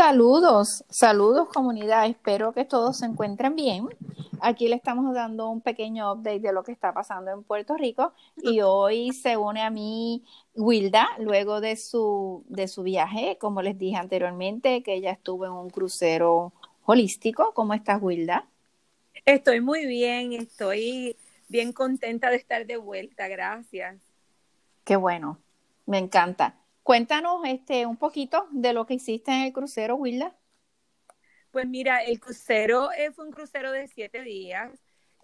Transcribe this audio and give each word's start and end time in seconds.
Saludos, 0.00 0.82
saludos 0.88 1.50
comunidad, 1.50 2.06
espero 2.06 2.54
que 2.54 2.64
todos 2.64 2.96
se 2.96 3.04
encuentren 3.04 3.54
bien. 3.54 3.86
Aquí 4.40 4.66
le 4.66 4.76
estamos 4.76 5.12
dando 5.12 5.50
un 5.50 5.60
pequeño 5.60 6.10
update 6.10 6.40
de 6.40 6.54
lo 6.54 6.62
que 6.62 6.72
está 6.72 6.94
pasando 6.94 7.30
en 7.30 7.42
Puerto 7.42 7.76
Rico 7.76 8.14
y 8.38 8.60
hoy 8.64 9.12
se 9.12 9.36
une 9.36 9.60
a 9.60 9.68
mí 9.68 10.24
Wilda 10.54 11.06
luego 11.18 11.60
de 11.60 11.76
su, 11.76 12.42
de 12.48 12.66
su 12.66 12.82
viaje, 12.82 13.36
como 13.38 13.60
les 13.60 13.76
dije 13.76 13.96
anteriormente, 13.96 14.82
que 14.82 14.94
ella 14.94 15.10
estuvo 15.10 15.44
en 15.44 15.52
un 15.52 15.68
crucero 15.68 16.54
holístico. 16.86 17.52
¿Cómo 17.52 17.74
estás 17.74 18.00
Wilda? 18.00 18.46
Estoy 19.26 19.60
muy 19.60 19.84
bien, 19.84 20.32
estoy 20.32 21.14
bien 21.48 21.74
contenta 21.74 22.30
de 22.30 22.36
estar 22.36 22.64
de 22.64 22.78
vuelta, 22.78 23.28
gracias. 23.28 23.98
Qué 24.82 24.96
bueno, 24.96 25.36
me 25.84 25.98
encanta. 25.98 26.54
Cuéntanos 26.82 27.40
este, 27.44 27.86
un 27.86 27.96
poquito 27.96 28.48
de 28.50 28.72
lo 28.72 28.86
que 28.86 28.94
hiciste 28.94 29.30
en 29.30 29.42
el 29.42 29.52
crucero, 29.52 29.96
Wilda. 29.96 30.34
Pues 31.50 31.66
mira, 31.66 32.02
el 32.04 32.20
crucero 32.20 32.90
eh, 32.92 33.10
fue 33.12 33.26
un 33.26 33.32
crucero 33.32 33.72
de 33.72 33.88
siete 33.88 34.22
días. 34.22 34.70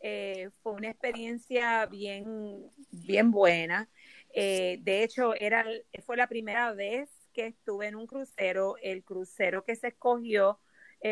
Eh, 0.02 0.50
fue 0.62 0.73
una 0.73 0.91
experiencia 0.91 1.87
bien, 1.87 2.69
bien 2.91 3.30
buena. 3.30 3.88
Eh, 4.34 4.78
de 4.83 5.02
hecho, 5.02 5.34
era, 5.34 5.64
fue 6.05 6.16
la 6.16 6.27
primera 6.27 6.73
vez 6.73 7.11
que 7.33 7.47
estuve 7.47 7.86
en 7.86 7.97
un 7.97 8.06
crucero. 8.06 8.77
El 8.83 9.05
crucero 9.05 9.64
que 9.64 9.77
se 9.77 9.88
escogió 9.88 10.61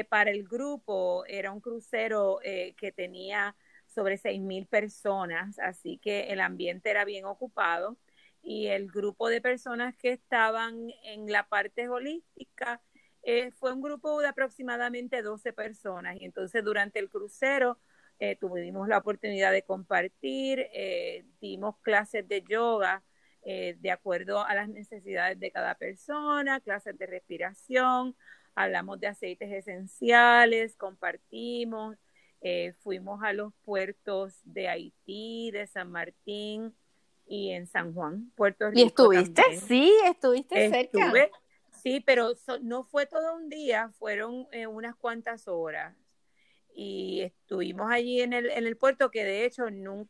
para 0.08 0.30
el 0.30 0.44
grupo 0.48 1.24
era 1.26 1.52
un 1.52 1.60
crucero 1.60 2.40
que 2.42 2.90
tenía 2.90 3.54
sobre 3.86 4.16
seis 4.16 4.40
mil 4.40 4.66
personas, 4.66 5.58
así 5.60 5.98
que 5.98 6.32
el 6.32 6.40
ambiente 6.40 6.90
era 6.90 7.04
bien 7.04 7.26
ocupado 7.26 7.96
y 8.44 8.66
el 8.66 8.88
grupo 8.90 9.28
de 9.28 9.40
personas 9.40 9.96
que 9.96 10.12
estaban 10.12 10.90
en 11.02 11.32
la 11.32 11.48
parte 11.48 11.88
holística 11.88 12.82
eh, 13.22 13.50
fue 13.52 13.72
un 13.72 13.80
grupo 13.80 14.20
de 14.20 14.28
aproximadamente 14.28 15.22
12 15.22 15.55
personas. 15.55 16.16
Y 16.20 16.27
entonces 16.27 16.62
durante 16.62 16.98
el 16.98 17.08
crucero 17.08 17.78
eh, 18.19 18.36
tuvimos 18.36 18.86
la 18.86 18.98
oportunidad 18.98 19.50
de 19.50 19.62
compartir, 19.62 20.66
eh, 20.74 21.24
dimos 21.41 21.78
clases 21.80 22.28
de 22.28 22.42
yoga 22.42 23.02
de 23.46 23.91
acuerdo 23.91 24.42
a 24.42 24.54
las 24.54 24.70
necesidades 24.70 25.38
de 25.38 25.50
cada 25.50 25.74
persona, 25.74 26.60
clases 26.60 26.97
de 26.97 27.04
respiración, 27.04 28.16
hablamos 28.54 28.98
de 29.00 29.08
aceites 29.08 29.52
esenciales, 29.52 30.76
compartimos, 30.76 31.98
fuimos 32.78 33.22
a 33.22 33.34
los 33.34 33.52
puertos 33.62 34.41
de 34.44 34.69
Haití, 34.69 35.50
de 35.50 35.66
San 35.66 35.91
Martín, 35.91 36.74
y 37.27 37.50
en 37.53 37.67
San 37.67 37.94
Juan, 37.94 38.30
Puerto 38.34 38.70
Rico. 38.70 38.78
¿Y 39.12 39.17
estuviste? 39.19 39.42
Sí, 39.67 39.92
estuviste 40.05 40.70
cerca. 40.70 41.31
Sí, 41.83 42.00
pero 42.00 42.33
no 42.62 42.84
fue 42.84 43.05
todo 43.06 43.36
un 43.36 43.50
día, 43.50 43.91
fueron 43.98 44.48
eh, 44.53 44.66
unas 44.66 44.97
cuantas 44.97 45.48
horas. 45.48 45.94
Y 46.77 47.20
estuvimos 47.20 47.92
allí 47.92 48.20
en 48.20 48.33
el, 48.33 48.50
en 48.50 48.66
el 48.66 48.77
puerto, 48.77 49.11
que 49.11 49.22
de 49.22 49.44
hecho 49.44 49.66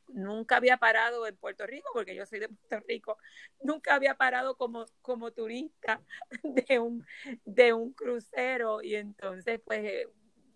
nunca 0.08 0.56
había 0.56 0.78
parado 0.78 1.26
en 1.26 1.36
Puerto 1.36 1.66
Rico, 1.66 1.90
porque 1.92 2.14
yo 2.14 2.24
soy 2.24 2.38
de 2.38 2.48
Puerto 2.48 2.86
Rico, 2.88 3.18
nunca 3.60 3.94
había 3.94 4.14
parado 4.14 4.56
como, 4.56 4.86
como 5.02 5.32
turista 5.32 6.00
de 6.42 6.78
un, 6.78 7.04
de 7.44 7.72
un 7.74 7.92
crucero. 7.92 8.80
Y 8.80 8.94
entonces, 8.94 9.60
pues, 9.62 9.84
eh, 9.84 10.08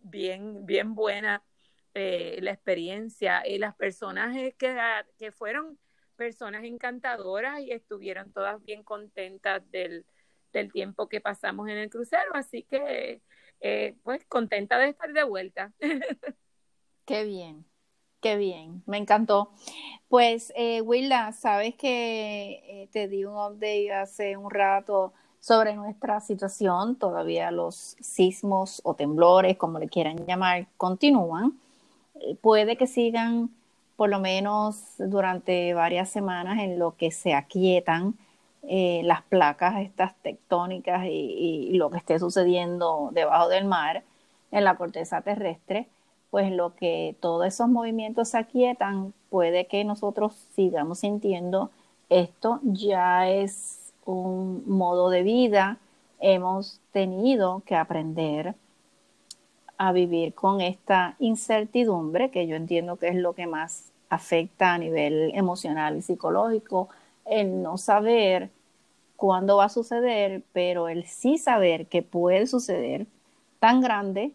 bien, 0.03 0.65
bien 0.65 0.95
buena 0.95 1.45
eh, 1.95 2.39
la 2.43 2.53
experiencia. 2.53 3.47
Y 3.47 3.59
las 3.59 3.75
personajes 3.75 4.55
que, 4.55 4.79
que 5.19 5.33
fueron 5.33 5.79
personas 6.19 6.65
encantadoras 6.65 7.61
y 7.61 7.71
estuvieron 7.71 8.33
todas 8.33 8.63
bien 8.65 8.83
contentas 8.83 9.63
del, 9.71 10.05
tiempo 10.73 11.09
que 11.09 11.21
pasamos 11.21 11.69
en 11.69 11.79
el 11.79 11.89
crucero, 11.89 12.33
así 12.35 12.65
que 12.65 13.23
eh, 13.61 13.95
pues 14.03 14.25
contenta 14.27 14.77
de 14.77 14.89
estar 14.89 15.13
de 15.13 15.23
vuelta. 15.23 15.73
Qué 17.07 17.25
bien, 17.25 17.65
qué 18.21 18.37
bien, 18.37 18.83
me 18.85 18.99
encantó. 18.99 19.53
Pues 20.09 20.53
eh, 20.57 20.83
Willa, 20.83 21.33
sabes 21.33 21.75
que 21.77 22.61
eh, 22.67 22.89
te 22.93 23.09
di 23.09 23.25
un 23.25 23.35
update 23.35 23.93
hace 23.95 24.37
un 24.37 24.51
rato 24.51 25.15
sobre 25.41 25.75
nuestra 25.75 26.21
situación, 26.21 26.97
todavía 26.97 27.51
los 27.51 27.97
sismos 28.01 28.83
o 28.85 28.95
temblores, 28.95 29.57
como 29.57 29.79
le 29.79 29.89
quieran 29.89 30.27
llamar, 30.27 30.67
continúan. 30.77 31.59
Eh, 32.17 32.37
puede 32.37 32.77
que 32.77 32.87
sigan 32.87 33.51
por 33.99 34.11
lo 34.11 34.21
menos 34.21 34.95
durante 34.99 35.75
varias 35.75 36.09
semanas 36.09 36.61
en 36.61 36.79
lo 36.79 36.97
que 36.97 37.11
se 37.11 37.35
aquietan 37.35 38.15
eh, 38.63 39.01
las 39.03 39.23
placas 39.23 39.81
estas 39.81 40.15
tectónicas 40.23 41.05
y, 41.07 41.73
lo 41.73 41.91
que 41.91 41.99
esté 41.99 42.21
sucediendo 42.21 43.11
debajo 43.13 43.49
del 43.49 43.65
mar 43.65 44.05
en 44.53 44.63
la 44.63 44.77
corteza 44.77 45.23
terrestre, 45.23 45.89
pues 46.31 46.53
lo 46.53 46.77
que 46.77 47.17
todos 47.19 47.45
esos 47.45 47.69
movimientos 47.69 48.29
se 48.29 48.39
aquietan, 48.39 49.15
puede 49.31 49.67
que 49.67 49.83
nosotros 49.83 50.47
sigamos 50.55 51.01
sintiendo 51.01 51.73
esto. 52.09 52.61
Ya 52.63 53.29
es 53.29 53.93
un 54.05 54.63
modo 54.69 55.11
de 55.11 55.25
vida, 55.25 55.79
hemos 56.21 56.81
tenido 56.93 57.63
que 57.67 57.75
aprender 57.75 58.55
a 59.79 59.93
vivir 59.93 60.35
con 60.35 60.61
esta 60.61 61.15
incertidumbre, 61.21 62.31
que 62.31 62.47
yo 62.47 62.57
entiendo 62.57 62.97
que 62.97 63.09
es 63.09 63.15
lo 63.15 63.33
que 63.33 63.47
más 63.47 63.93
afecta 64.11 64.75
a 64.75 64.79
nivel 64.79 65.31
emocional 65.35 65.97
y 65.97 66.03
psicológico, 66.03 66.89
el 67.25 67.63
no 67.63 67.79
saber 67.79 68.51
cuándo 69.17 69.57
va 69.59 69.65
a 69.65 69.69
suceder, 69.69 70.43
pero 70.53 70.89
el 70.89 71.07
sí 71.07 71.39
saber 71.39 71.87
que 71.87 72.03
puede 72.03 72.47
suceder 72.47 73.07
tan 73.61 73.81
grande 73.81 74.33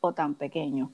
o 0.00 0.12
tan 0.12 0.34
pequeño. 0.34 0.90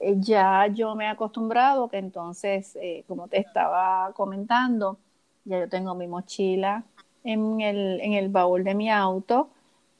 Eh, 0.00 0.16
ya 0.18 0.66
yo 0.66 0.94
me 0.94 1.04
he 1.04 1.08
acostumbrado 1.08 1.88
que 1.88 1.98
entonces, 1.98 2.76
eh, 2.80 3.04
como 3.06 3.28
te 3.28 3.38
estaba 3.38 4.12
comentando, 4.14 4.96
ya 5.44 5.60
yo 5.60 5.68
tengo 5.68 5.94
mi 5.94 6.06
mochila 6.06 6.84
en 7.22 7.60
el, 7.60 8.00
en 8.00 8.14
el 8.14 8.28
baúl 8.30 8.64
de 8.64 8.74
mi 8.74 8.90
auto, 8.90 9.48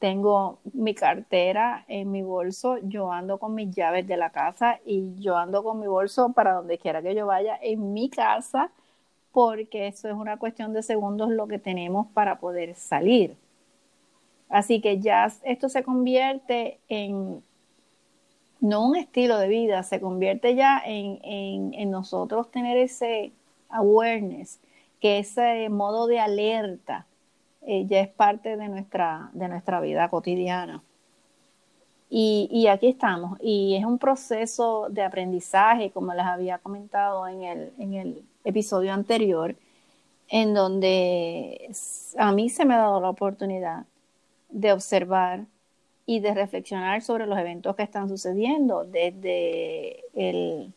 tengo 0.01 0.57
mi 0.73 0.95
cartera 0.95 1.85
en 1.87 2.09
mi 2.11 2.23
bolso, 2.23 2.79
yo 2.81 3.11
ando 3.11 3.37
con 3.37 3.53
mis 3.53 3.69
llaves 3.69 4.07
de 4.07 4.17
la 4.17 4.31
casa 4.31 4.79
y 4.83 5.13
yo 5.19 5.37
ando 5.37 5.63
con 5.63 5.79
mi 5.79 5.85
bolso 5.85 6.33
para 6.33 6.53
donde 6.53 6.79
quiera 6.79 7.03
que 7.03 7.13
yo 7.13 7.27
vaya 7.27 7.55
en 7.61 7.93
mi 7.93 8.09
casa, 8.09 8.71
porque 9.31 9.85
eso 9.85 10.09
es 10.09 10.15
una 10.15 10.37
cuestión 10.37 10.73
de 10.73 10.81
segundos 10.81 11.29
lo 11.29 11.47
que 11.47 11.59
tenemos 11.59 12.07
para 12.15 12.39
poder 12.39 12.73
salir. 12.73 13.37
Así 14.49 14.81
que 14.81 14.99
ya 14.99 15.31
esto 15.43 15.69
se 15.69 15.83
convierte 15.83 16.79
en 16.89 17.43
no 18.59 18.87
un 18.87 18.95
estilo 18.95 19.37
de 19.37 19.49
vida, 19.49 19.83
se 19.83 20.01
convierte 20.01 20.55
ya 20.55 20.81
en, 20.83 21.19
en, 21.21 21.75
en 21.75 21.91
nosotros 21.91 22.49
tener 22.49 22.75
ese 22.75 23.33
awareness, 23.69 24.59
que 24.99 25.19
ese 25.19 25.69
modo 25.69 26.07
de 26.07 26.19
alerta 26.19 27.05
eh, 27.63 27.85
ya 27.87 28.01
es 28.01 28.09
parte 28.09 28.57
de 28.57 28.67
nuestra, 28.67 29.29
de 29.33 29.47
nuestra 29.47 29.79
vida 29.81 30.09
cotidiana. 30.09 30.83
Y, 32.09 32.49
y, 32.51 32.67
aquí 32.67 32.87
estamos. 32.87 33.37
Y 33.41 33.75
es 33.75 33.85
un 33.85 33.97
proceso 33.97 34.87
de 34.89 35.03
aprendizaje, 35.03 35.91
como 35.91 36.13
les 36.13 36.25
había 36.25 36.57
comentado 36.57 37.27
en 37.27 37.43
el, 37.43 37.73
en 37.79 37.93
el 37.93 38.23
episodio 38.43 38.93
anterior, 38.93 39.55
en 40.27 40.53
donde 40.53 41.71
a 42.17 42.31
mí 42.31 42.49
se 42.49 42.65
me 42.65 42.73
ha 42.73 42.79
dado 42.79 42.99
la 42.99 43.09
oportunidad 43.09 43.85
de 44.49 44.73
observar 44.73 45.45
y 46.05 46.19
de 46.19 46.33
reflexionar 46.33 47.01
sobre 47.01 47.27
los 47.27 47.37
eventos 47.37 47.75
que 47.75 47.83
están 47.83 48.09
sucediendo, 48.09 48.83
desde 48.83 50.03
el, 50.13 50.73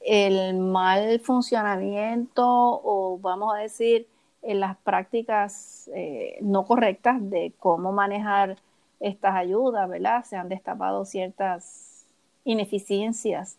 el 0.00 0.54
mal 0.54 1.20
funcionamiento 1.20 2.44
o 2.46 3.18
vamos 3.20 3.54
a 3.54 3.58
decir 3.58 4.06
en 4.42 4.60
las 4.60 4.76
prácticas 4.78 5.90
eh, 5.94 6.38
no 6.40 6.64
correctas 6.64 7.18
de 7.30 7.52
cómo 7.58 7.92
manejar 7.92 8.56
estas 9.00 9.34
ayudas, 9.34 9.88
¿verdad? 9.88 10.24
Se 10.24 10.36
han 10.36 10.48
destapado 10.48 11.04
ciertas 11.04 12.06
ineficiencias 12.44 13.58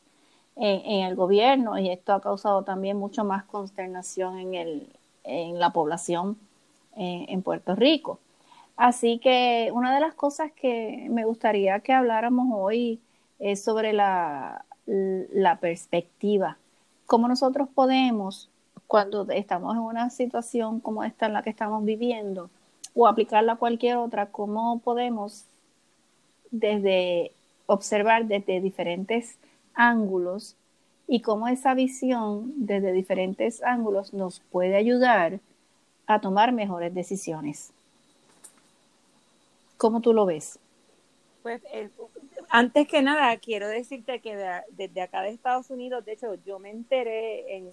en, 0.56 1.06
el 1.06 1.16
gobierno 1.16 1.78
y 1.80 1.90
esto 1.90 2.14
ha 2.14 2.22
causado 2.22 2.64
también 2.64 2.98
mucho 2.98 3.24
más 3.24 3.46
consternación 3.46 4.40
en, 4.40 4.56
el, 4.56 4.90
en 5.24 5.60
la 5.60 5.72
población 5.72 6.38
en, 6.96 7.42
Puerto 7.44 7.76
Rico. 7.76 8.20
Así 8.76 9.20
que 9.20 9.70
una 9.74 9.94
de 9.94 10.02
las 10.02 10.14
cosas 10.16 10.52
que 10.52 11.08
me 11.10 11.24
gustaría 11.24 11.80
que 11.80 11.94
habláramos 11.94 12.48
hoy 12.54 13.00
es 13.40 13.64
sobre 13.64 13.94
la, 13.94 14.66
la 14.86 15.60
perspectiva, 15.60 16.58
cómo 17.06 17.28
nosotros 17.30 17.70
podemos 17.74 18.50
cuando 18.90 19.22
estamos 19.30 19.76
en 19.76 19.84
una 19.84 20.10
situación 20.10 20.80
como 20.80 21.04
esta 21.04 21.28
en 21.28 21.34
la 21.34 21.44
que 21.44 21.52
estamos 21.52 21.86
viviendo 21.86 22.50
o 22.96 23.08
aplicarla 23.08 23.54
a 23.54 23.58
cualquier 23.58 23.98
otra, 23.98 24.32
cómo 24.32 24.80
podemos 24.80 25.46
desde 26.50 27.32
observar 27.68 28.26
desde 28.26 28.60
diferentes 28.62 29.38
ángulos 29.76 30.56
y 31.08 31.22
cómo 31.22 31.48
esa 31.48 31.76
visión 31.76 32.52
desde 32.56 32.92
diferentes 32.92 33.62
ángulos 33.62 34.12
nos 34.12 34.40
puede 34.40 34.76
ayudar 34.76 35.40
a 36.08 36.20
tomar 36.20 36.52
mejores 36.52 36.92
decisiones. 36.92 37.72
¿Cómo 39.78 40.02
tú 40.02 40.14
lo 40.14 40.26
ves? 40.26 40.58
Pues 41.44 41.62
eh, 41.74 41.92
antes 42.50 42.88
que 42.88 43.04
nada, 43.04 43.38
quiero 43.38 43.68
decirte 43.68 44.20
que 44.20 44.36
desde 44.72 45.02
acá 45.04 45.22
de 45.22 45.30
Estados 45.30 45.70
Unidos, 45.70 46.04
de 46.06 46.14
hecho, 46.14 46.34
yo 46.44 46.58
me 46.58 46.72
enteré 46.72 47.56
en, 47.56 47.72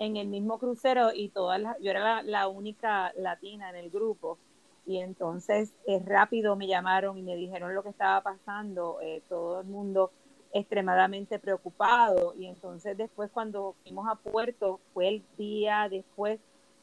el 0.00 0.28
mismo 0.28 0.58
crucero 0.58 1.10
y 1.14 1.28
todas 1.28 1.60
yo 1.80 1.90
era 1.90 2.22
la, 2.22 2.48
única 2.48 3.12
latina 3.16 3.70
en 3.70 3.76
el 3.76 3.90
grupo. 3.90 4.38
Y 4.86 4.98
entonces 4.98 5.72
eh, 5.86 6.00
rápido 6.04 6.56
me 6.56 6.66
llamaron 6.66 7.18
y 7.18 7.22
me 7.22 7.36
dijeron 7.36 7.74
lo 7.74 7.82
que 7.82 7.90
estaba 7.90 8.22
pasando, 8.22 8.98
eh, 9.02 9.22
todo 9.28 9.60
el 9.60 9.66
mundo 9.66 10.10
extremadamente 10.52 11.38
preocupado. 11.38 12.34
Y 12.36 12.46
entonces 12.46 12.96
después 12.96 13.30
cuando 13.30 13.76
fuimos 13.82 14.08
a 14.08 14.16
Puerto, 14.16 14.80
fue 14.92 15.08
el 15.08 15.22
día 15.36 15.88
después 15.90 16.40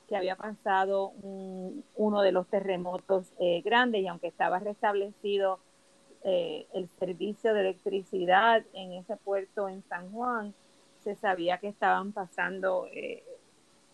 que 0.07 0.15
había 0.15 0.35
pasado 0.35 1.11
uno 1.95 2.21
de 2.21 2.31
los 2.31 2.47
terremotos 2.47 3.33
eh, 3.39 3.61
grandes 3.61 4.01
y 4.01 4.07
aunque 4.07 4.27
estaba 4.27 4.59
restablecido 4.59 5.59
eh, 6.23 6.65
el 6.73 6.89
servicio 6.99 7.53
de 7.53 7.61
electricidad 7.61 8.63
en 8.73 8.93
ese 8.93 9.17
puerto 9.17 9.67
en 9.67 9.83
San 9.89 10.11
Juan, 10.11 10.53
se 11.07 11.15
sabía 11.15 11.57
que 11.57 11.69
estaban 11.69 12.11
pasando 12.11 12.89
eh, 12.91 13.23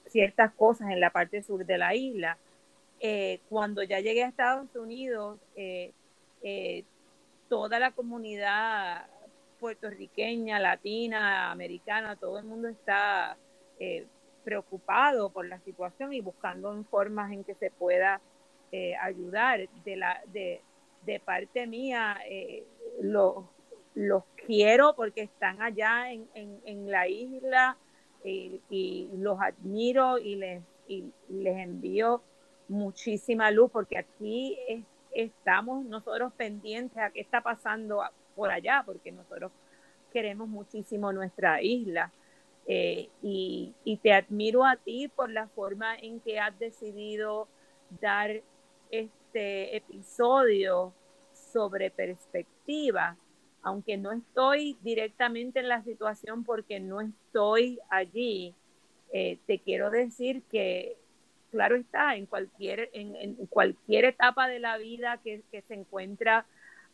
ciertas 0.08 0.52
cosas 0.54 0.90
en 0.90 1.00
la 1.00 1.12
parte 1.12 1.44
sur 1.44 1.64
de 1.64 1.78
la 1.78 1.94
isla. 1.94 2.38
cuando 3.50 3.84
ya 3.84 4.00
llegué 4.00 4.24
a 4.24 4.30
Estados 4.30 4.74
Unidos, 4.76 5.40
toda 7.50 7.80
la 7.80 7.92
comunidad 7.92 9.06
puertorriqueña, 9.60 10.60
latina, 10.60 11.52
americana, 11.52 12.16
todo 12.16 12.40
el 12.40 12.46
mundo 12.46 12.68
está 12.70 13.38
preocupado 14.44 15.30
por 15.30 15.48
la 15.48 15.60
situación 15.60 16.14
y 16.14 16.22
buscando 16.22 16.84
formas 16.86 17.32
en 17.32 17.44
que 17.44 17.56
se 17.56 17.70
pueda 17.72 18.22
eh, 18.72 18.96
ayudar. 18.98 19.70
De, 19.86 19.96
la, 19.96 20.20
de, 20.28 20.62
de 21.06 21.20
parte 21.20 21.68
mía, 21.68 22.18
eh, 22.28 22.66
los, 23.02 23.46
los 23.96 24.24
quiero 24.46 24.96
porque 24.96 25.22
están 25.22 25.62
allá 25.62 26.12
en, 26.12 26.28
en, 26.34 26.92
la 26.92 27.08
isla 27.08 27.78
y 28.24 29.10
los 29.18 29.40
admiro 29.40 30.18
y 30.18 30.36
les, 30.36 30.64
y 30.88 31.06
les 31.30 31.58
envío 31.58 32.22
muchísima 32.68 33.52
luz 33.52 33.70
porque 33.72 33.98
aquí 33.98 34.58
estamos 35.12 35.86
nosotros 35.86 36.34
pendientes 36.34 36.98
a 36.98 37.12
qué 37.12 37.22
está 37.22 37.42
pasando 37.42 38.04
por 38.36 38.50
allá 38.50 38.84
porque 38.86 39.12
nosotros 39.12 39.52
queremos 40.12 40.48
muchísimo 40.48 41.12
nuestra 41.12 41.62
isla. 41.62 42.12
Eh, 42.66 43.10
y, 43.22 43.74
te 44.02 44.14
admiro 44.14 44.66
a 44.66 44.78
ti 44.78 45.10
por 45.10 45.30
la 45.30 45.48
forma 45.50 45.96
en 45.96 46.22
que 46.22 46.40
has 46.40 46.58
decidido 46.60 47.48
dar 48.02 48.42
este 48.90 49.76
episodio 49.76 50.94
sobre 51.34 51.92
perspectiva, 51.92 53.18
aunque 53.64 53.98
no 53.98 54.12
estoy 54.12 54.78
directamente 54.82 55.62
en 55.62 55.70
la 55.70 55.82
situación 55.84 56.44
porque 56.44 56.80
no 56.80 57.02
estoy 57.02 57.80
allí, 57.90 58.54
eh, 59.14 59.40
te 59.48 59.60
quiero 59.60 59.90
decir 59.90 60.44
que, 60.52 60.98
claro 61.50 61.76
está, 61.76 62.16
en 62.16 62.26
cualquier, 62.26 62.90
en, 62.94 63.36
cualquier 63.48 64.06
etapa 64.06 64.48
de 64.48 64.60
la 64.60 64.78
vida 64.78 65.20
que, 65.24 65.44
se 65.50 65.74
encuentra 65.74 66.46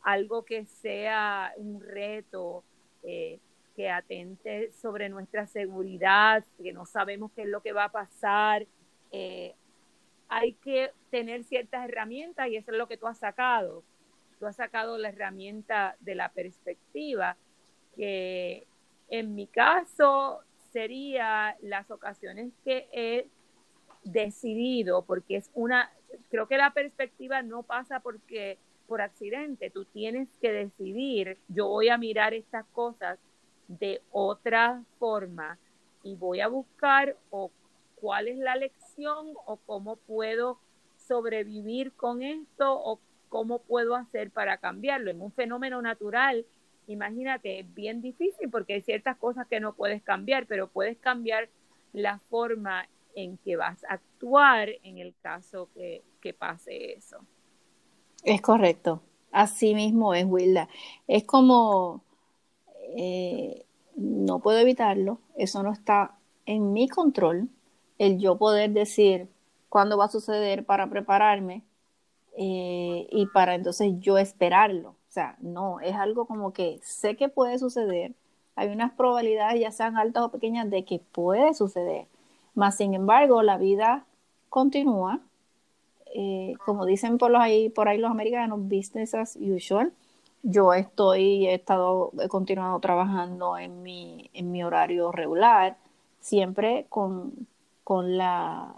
algo 0.03 0.45
que 0.45 0.65
sea 0.65 1.53
un 1.57 1.81
reto, 1.81 2.63
eh, 3.03 3.39
que 3.75 3.89
atente 3.89 4.71
sobre 4.73 5.09
nuestra 5.09 5.47
seguridad, 5.47 6.43
que 6.61 6.71
no 6.71 6.85
sabemos 6.85 7.31
qué 7.35 7.43
es 7.43 7.47
lo 7.47 7.61
que 7.61 7.73
va 7.73 7.85
a 7.85 7.91
pasar. 7.91 8.67
Eh, 9.11 9.55
hay 10.27 10.53
que 10.53 10.91
tener 11.09 11.43
ciertas 11.45 11.87
herramientas 11.87 12.47
y 12.49 12.57
eso 12.57 12.71
es 12.71 12.77
lo 12.77 12.87
que 12.87 12.97
tú 12.97 13.07
has 13.07 13.17
sacado. 13.17 13.83
Tú 14.39 14.47
has 14.47 14.55
sacado 14.55 14.97
la 14.97 15.09
herramienta 15.09 15.95
de 15.99 16.15
la 16.15 16.29
perspectiva, 16.29 17.37
que 17.95 18.65
en 19.09 19.35
mi 19.35 19.47
caso 19.47 20.41
sería 20.71 21.57
las 21.61 21.91
ocasiones 21.91 22.53
que 22.63 22.87
he 22.91 23.27
decidido, 24.03 25.03
porque 25.03 25.35
es 25.35 25.51
una, 25.53 25.91
creo 26.29 26.47
que 26.47 26.57
la 26.57 26.73
perspectiva 26.73 27.41
no 27.41 27.63
pasa 27.63 27.99
porque 27.99 28.57
por 28.89 29.01
accidente, 29.01 29.69
tú 29.69 29.85
tienes 29.85 30.27
que 30.41 30.51
decidir, 30.51 31.37
yo 31.47 31.67
voy 31.67 31.89
a 31.89 31.97
mirar 31.97 32.33
estas 32.33 32.65
cosas 32.73 33.19
de 33.67 34.01
otra 34.11 34.83
forma 34.97 35.59
y 36.01 36.15
voy 36.15 36.41
a 36.41 36.47
buscar 36.47 37.15
o 37.29 37.51
cuál 38.01 38.27
es 38.27 38.39
la 38.39 38.55
lección 38.55 39.33
o 39.45 39.57
cómo 39.57 39.97
puedo 39.97 40.57
sobrevivir 40.97 41.91
con 41.93 42.23
esto 42.23 42.73
o 42.73 42.99
cómo 43.29 43.59
puedo 43.59 43.95
hacer 43.95 44.31
para 44.31 44.57
cambiarlo. 44.57 45.11
En 45.11 45.21
un 45.21 45.31
fenómeno 45.31 45.81
natural, 45.81 46.45
imagínate, 46.87 47.59
es 47.59 47.73
bien 47.73 48.01
difícil 48.01 48.49
porque 48.49 48.73
hay 48.73 48.81
ciertas 48.81 49.17
cosas 49.17 49.47
que 49.47 49.59
no 49.59 49.73
puedes 49.73 50.03
cambiar, 50.03 50.45
pero 50.47 50.67
puedes 50.67 50.97
cambiar 50.97 51.49
la 51.93 52.19
forma 52.29 52.87
en 53.15 53.37
que 53.37 53.55
vas 53.55 53.83
a 53.85 53.93
actuar 53.93 54.69
en 54.83 54.97
el 54.97 55.13
caso 55.21 55.69
que, 55.73 56.03
pase 56.37 56.93
eso. 56.93 57.19
Es 58.23 58.41
correcto. 58.41 59.01
Así 59.31 59.73
mismo 59.73 60.13
es, 60.13 60.25
Wilda. 60.25 60.67
Es 61.07 61.23
como 61.23 62.03
eh, 62.95 63.65
no 63.95 64.39
puedo 64.39 64.59
evitarlo, 64.59 65.19
eso 65.35 65.61
no 65.63 65.71
está 65.71 66.17
en 66.45 66.73
mi 66.73 66.87
control, 66.87 67.49
el 67.97 68.17
yo 68.19 68.37
poder 68.37 68.71
decir 68.71 69.27
cuándo 69.67 69.97
va 69.97 70.05
a 70.05 70.09
suceder 70.09 70.65
para 70.65 70.89
prepararme 70.89 71.63
eh, 72.39 73.07
y 73.11 73.25
para 73.27 73.55
entonces 73.55 73.93
yo 73.99 74.17
esperarlo. 74.17 74.89
O 74.91 75.11
sea, 75.11 75.35
no, 75.41 75.79
es 75.81 75.95
algo 75.95 76.25
como 76.25 76.53
que 76.53 76.79
sé 76.83 77.15
que 77.15 77.29
puede 77.29 77.59
suceder, 77.59 78.13
hay 78.55 78.69
unas 78.69 78.91
probabilidades, 78.93 79.61
ya 79.61 79.71
sean 79.71 79.97
altas 79.97 80.23
o 80.23 80.29
pequeñas, 80.29 80.69
de 80.69 80.85
que 80.85 80.99
puede 80.99 81.53
suceder. 81.53 82.07
Más 82.55 82.75
sin 82.77 82.93
embargo, 82.93 83.43
la 83.43 83.57
vida 83.57 84.05
continúa. 84.49 85.21
Eh, 86.15 86.55
como 86.65 86.85
dicen 86.85 87.17
por, 87.17 87.35
ahí, 87.35 87.69
por 87.69 87.87
ahí 87.87 87.99
los 87.99 88.11
americanos, 88.11 88.59
business 88.67 89.13
as 89.13 89.37
usual 89.37 89.93
yo 90.43 90.73
estoy, 90.73 91.47
he 91.47 91.55
estado, 91.55 92.11
he 92.21 92.27
continuado 92.27 92.79
trabajando 92.79 93.57
en 93.57 93.83
mi, 93.83 94.29
en 94.33 94.51
mi 94.51 94.63
horario 94.63 95.11
regular, 95.11 95.77
siempre 96.19 96.85
con, 96.89 97.47
con 97.83 98.17
la, 98.17 98.75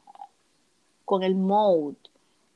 con 1.06 1.24
el 1.24 1.36
mode, 1.36 1.98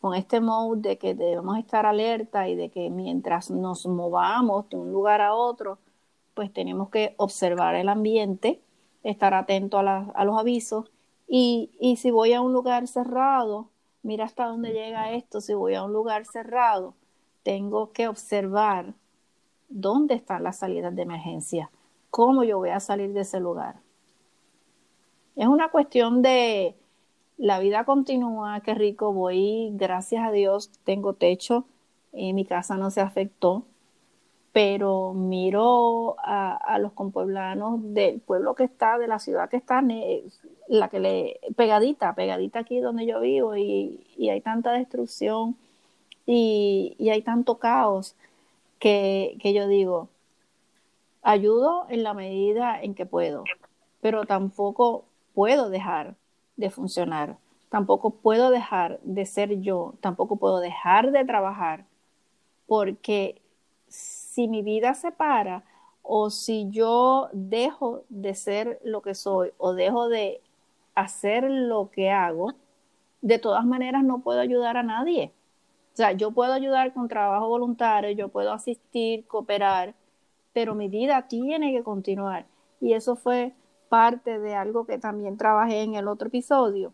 con 0.06 0.14
este 0.14 0.40
mode 0.40 0.90
de 0.90 0.98
que 1.00 1.16
debemos 1.16 1.58
estar 1.58 1.88
alerta 1.88 2.48
y 2.48 2.56
de 2.56 2.70
que 2.70 2.92
mientras 2.92 3.50
nos 3.50 3.88
movamos 3.88 4.70
de 4.70 4.78
un 4.78 4.92
lugar 4.92 5.20
a 5.20 5.34
otro, 5.34 5.80
pues 6.36 6.54
tenemos 6.54 6.90
que 6.90 7.16
observar 7.18 7.74
el 7.74 7.90
ambiente, 7.90 8.62
estar 9.02 9.34
atento 9.34 9.80
a, 9.80 10.24
los 10.24 10.40
avisos 10.40 10.92
y, 11.28 11.72
y 11.80 11.96
si 11.96 12.12
voy 12.12 12.34
a 12.34 12.42
un 12.42 12.54
lugar 12.54 12.88
cerrado, 12.88 13.70
mira 14.04 14.26
hasta 14.26 14.46
dónde 14.46 14.74
llega 14.74 15.12
esto, 15.14 15.42
si 15.42 15.56
voy 15.56 15.74
a 15.74 15.84
un 15.84 15.92
lugar 15.92 16.28
cerrado, 16.28 16.94
tengo 17.42 17.92
que 17.92 18.08
observar 18.08 18.94
dónde 19.70 20.14
están 20.14 20.44
las 20.44 20.60
salidas 20.60 20.96
de 20.96 21.02
emergencia, 21.02 21.72
cómo 22.12 22.44
yo 22.44 22.60
voy 22.60 22.70
a 22.70 22.80
salir 22.80 23.12
de 23.12 23.22
ese 23.22 23.40
lugar. 23.40 23.78
Es 25.36 25.48
una 25.48 25.70
cuestión 25.70 26.22
de 26.22 26.76
la 27.38 27.60
vida 27.60 27.84
continúa, 27.86 28.62
qué 28.62 28.74
rico, 28.74 29.14
voy, 29.14 29.72
gracias 29.74 30.26
a 30.26 30.32
Dios, 30.32 30.72
tengo 30.84 31.14
techo, 31.14 31.66
y 32.14 32.34
mi 32.34 32.46
casa 32.46 32.78
no 32.78 32.92
se 32.92 33.02
afectó, 33.02 33.66
pero 34.54 35.14
miro 35.14 36.16
a, 36.20 36.78
los 36.80 36.94
compueblanos 36.94 37.94
del 37.94 38.22
pueblo 38.22 38.56
que 38.56 38.64
está, 38.64 38.98
de 38.98 39.08
la 39.08 39.20
ciudad 39.20 39.50
que 39.50 39.58
está, 39.58 39.84
la 40.70 40.90
que 40.90 41.00
le, 41.00 41.40
pegadita, 41.58 42.16
pegadita 42.16 42.60
aquí 42.60 42.80
donde 42.80 43.06
yo 43.06 43.20
vivo, 43.20 43.56
y, 43.58 44.00
hay 44.30 44.42
tanta 44.42 44.72
destrucción 44.72 45.58
y, 46.26 46.96
y 46.98 47.10
hay 47.10 47.22
tanto 47.22 47.60
caos 47.60 48.16
que, 48.80 49.38
que 49.42 49.54
yo 49.54 49.68
digo, 49.68 50.10
ayudo 51.22 51.86
en 51.90 52.04
la 52.04 52.14
medida 52.14 52.82
en 52.82 52.96
que 52.96 53.06
puedo, 53.06 53.44
pero 54.02 54.26
tampoco 54.26 55.06
puedo 55.34 55.70
dejar 55.70 56.16
de 56.58 56.70
funcionar, 56.70 57.38
tampoco 57.70 58.12
puedo 58.12 58.50
dejar 58.50 59.00
de 59.04 59.26
ser 59.26 59.62
yo, 59.62 59.96
tampoco 60.02 60.38
puedo 60.38 60.60
dejar 60.60 61.12
de 61.12 61.26
trabajar, 61.26 61.86
porque 62.68 63.42
si 63.88 64.48
mi 64.48 64.62
vida 64.62 64.94
se 64.94 65.12
para 65.12 65.64
o 66.02 66.30
si 66.30 66.70
yo 66.70 67.30
dejo 67.34 68.04
de 68.10 68.36
ser 68.36 68.80
lo 68.84 69.02
que 69.02 69.16
soy 69.16 69.52
o 69.58 69.74
dejo 69.74 70.08
de 70.08 70.42
hacer 70.94 71.50
lo 71.50 71.90
que 71.90 72.12
hago, 72.12 72.54
de 73.22 73.40
todas 73.40 73.66
maneras 73.66 74.04
no 74.04 74.20
puedo 74.20 74.40
ayudar 74.40 74.78
a 74.78 74.84
nadie. 74.84 75.34
O 75.94 75.96
sea, 75.96 76.12
yo 76.12 76.32
puedo 76.32 76.54
ayudar 76.54 76.94
con 76.94 77.08
trabajo 77.08 77.48
voluntario, 77.48 78.12
yo 78.12 78.28
puedo 78.30 78.52
asistir, 78.52 79.26
cooperar, 79.28 79.96
pero 80.54 80.76
mi 80.76 80.90
vida 80.90 81.28
tiene 81.28 81.72
que 81.72 81.84
continuar. 81.84 82.46
Y 82.82 82.94
eso 82.94 83.16
fue 83.16 83.54
parte 83.90 84.40
de 84.40 84.56
algo 84.56 84.86
que 84.86 84.98
también 84.98 85.38
trabajé 85.38 85.84
en 85.84 85.96
el 85.96 86.08
otro 86.08 86.28
episodio, 86.28 86.94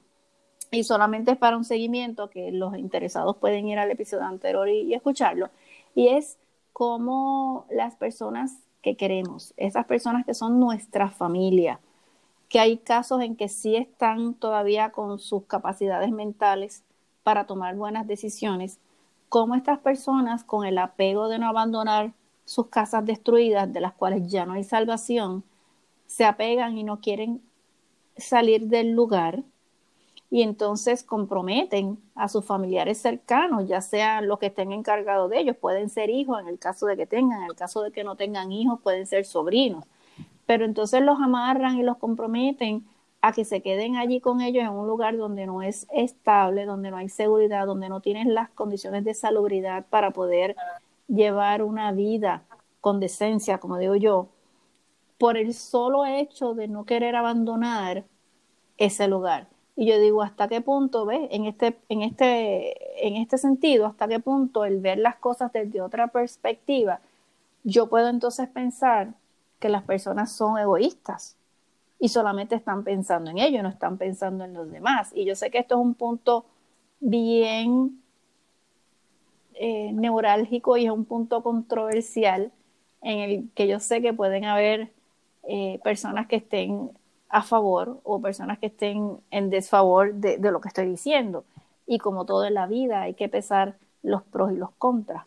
y 0.72 0.86
solamente 0.86 1.32
es 1.32 1.38
para 1.38 1.58
un 1.58 1.66
seguimiento 1.66 2.30
que 2.30 2.52
los 2.52 2.78
interesados 2.78 3.36
pueden 3.36 3.68
ir 3.68 3.78
al 3.78 3.92
episodio 3.92 4.24
anterior 4.24 4.70
y, 4.70 4.94
escucharlo, 4.94 5.50
y 5.94 6.08
es 6.08 6.38
cómo 6.72 7.66
las 7.70 7.96
personas 7.96 8.56
que 8.82 8.96
queremos, 8.96 9.54
esas 9.58 9.86
personas 9.86 10.26
que 10.26 10.34
son 10.34 10.60
nuestra 10.60 11.10
familia, 11.10 11.80
que 12.48 12.60
hay 12.60 12.78
casos 12.78 13.22
en 13.22 13.36
que 13.36 13.50
sí 13.50 13.76
están 13.76 14.34
todavía 14.34 14.92
con 14.92 15.20
sus 15.20 15.44
capacidades 15.44 16.12
mentales 16.12 16.84
para 17.24 17.46
tomar 17.46 17.76
buenas 17.76 18.08
decisiones, 18.08 18.80
cómo 19.30 19.56
estas 19.56 19.80
personas 19.80 20.44
con 20.44 20.66
el 20.66 20.78
apego 20.78 21.28
de 21.28 21.40
no 21.40 21.48
abandonar 21.48 22.14
sus 22.46 22.68
casas 22.68 23.06
destruidas, 23.06 23.72
de 23.72 23.82
las 23.82 23.94
cuales 23.94 24.30
ya 24.30 24.46
no 24.46 24.54
hay 24.54 24.64
salvación, 24.64 25.44
se 26.12 26.26
apegan 26.26 26.78
y 26.78 26.84
no 26.84 27.00
quieren 27.00 27.42
salir 28.18 28.68
del 28.68 28.92
lugar 28.92 29.44
y 30.30 30.42
entonces 30.42 31.04
comprometen 31.04 32.00
a 32.16 32.28
sus 32.28 32.44
familiares 32.44 32.98
cercanos, 32.98 33.66
ya 33.66 33.80
sean 33.80 34.28
los 34.28 34.38
que 34.38 34.48
estén 34.48 34.74
encargados 34.74 35.30
de 35.30 35.40
ellos, 35.40 35.56
pueden 35.56 35.90
ser 35.90 36.10
hijos 36.10 36.42
en 36.42 36.50
el 36.50 36.60
caso 36.60 36.86
de 36.86 36.98
que 36.98 37.06
tengan, 37.06 37.44
en 37.44 37.52
el 37.52 37.56
caso 37.56 37.82
de 37.82 37.92
que 37.92 38.04
no 38.04 38.18
tengan 38.18 38.52
hijos 38.52 38.82
pueden 38.82 39.08
ser 39.08 39.24
sobrinos, 39.24 39.86
pero 40.46 40.66
entonces 40.66 41.02
los 41.02 41.18
amarran 41.22 41.78
y 41.78 41.84
los 41.84 41.98
comprometen 41.98 42.86
a 43.22 43.32
que 43.32 43.46
se 43.46 43.62
queden 43.62 43.96
allí 43.96 44.20
con 44.20 44.42
ellos 44.42 44.66
en 44.66 44.72
un 44.72 44.88
lugar 44.88 45.16
donde 45.16 45.46
no 45.46 45.62
es 45.62 45.88
estable, 45.94 46.66
donde 46.66 46.92
no 46.92 46.98
hay 46.98 47.08
seguridad, 47.08 47.66
donde 47.66 47.88
no 47.88 48.02
tienen 48.02 48.34
las 48.34 48.50
condiciones 48.50 49.06
de 49.06 49.14
salubridad 49.14 49.86
para 49.90 50.12
poder 50.12 50.58
llevar 51.08 51.64
una 51.64 51.94
vida 51.94 52.44
con 52.82 53.00
decencia, 53.00 53.60
como 53.60 53.78
digo 53.78 53.96
yo, 53.96 54.28
por 55.22 55.38
el 55.38 55.54
solo 55.54 56.04
hecho 56.08 56.56
de 56.56 56.68
no 56.68 56.84
querer 56.84 57.16
abandonar 57.16 58.06
ese 58.80 59.08
lugar. 59.08 59.48
Y 59.76 59.86
yo 59.86 60.00
digo, 60.00 60.24
¿hasta 60.24 60.48
qué 60.48 60.62
punto, 60.62 61.06
ves? 61.06 61.28
En 61.30 61.46
este, 61.46 61.78
en 61.90 62.02
este, 62.02 63.08
en 63.08 63.18
este 63.18 63.38
sentido, 63.38 63.86
¿hasta 63.86 64.08
qué 64.08 64.20
punto 64.20 64.66
el 64.66 64.80
ver 64.80 64.98
las 64.98 65.18
cosas 65.18 65.54
desde 65.54 65.80
otra 65.80 66.08
perspectiva, 66.08 67.02
yo 67.64 67.88
puedo 67.88 68.10
entonces 68.10 68.50
pensar 68.50 69.14
que 69.60 69.70
las 69.70 69.84
personas 69.84 70.32
son 70.32 70.58
egoístas 70.58 71.38
y 72.00 72.10
solamente 72.10 72.56
están 72.56 72.84
pensando 72.84 73.30
en 73.30 73.38
ellos, 73.38 73.62
no 73.62 73.70
están 73.70 74.00
pensando 74.00 74.44
en 74.44 74.56
los 74.56 74.72
demás. 74.72 75.12
Y 75.14 75.26
yo 75.26 75.36
sé 75.36 75.52
que 75.52 75.60
esto 75.60 75.76
es 75.76 75.82
un 75.82 75.94
punto 75.94 76.46
bien 77.00 78.02
eh, 79.54 79.92
neurálgico 79.94 80.78
y 80.78 80.86
es 80.86 80.92
un 80.92 81.06
punto 81.06 81.44
controversial 81.44 82.52
en 83.04 83.20
el 83.20 83.50
que 83.54 83.68
yo 83.68 83.80
sé 83.80 84.02
que 84.02 84.14
pueden 84.14 84.46
haber 84.46 84.92
eh, 85.44 85.80
personas 85.84 86.28
que 86.28 86.38
estén 86.38 86.92
a 87.30 87.42
favor 87.44 88.00
o 88.04 88.22
personas 88.22 88.60
que 88.60 88.68
estén 88.68 89.20
en 89.32 89.50
desfavor 89.50 90.14
de, 90.14 90.38
lo 90.52 90.62
que 90.62 90.68
estoy 90.68 90.86
diciendo. 90.86 91.46
Y 91.88 91.98
como 91.98 92.26
todo 92.26 92.46
en 92.46 92.54
la 92.54 92.68
vida, 92.68 93.02
hay 93.02 93.14
que 93.14 93.30
pesar 93.30 93.78
los 94.04 94.24
pros 94.24 94.52
y 94.52 94.56
los 94.56 94.72
contras. 94.72 95.26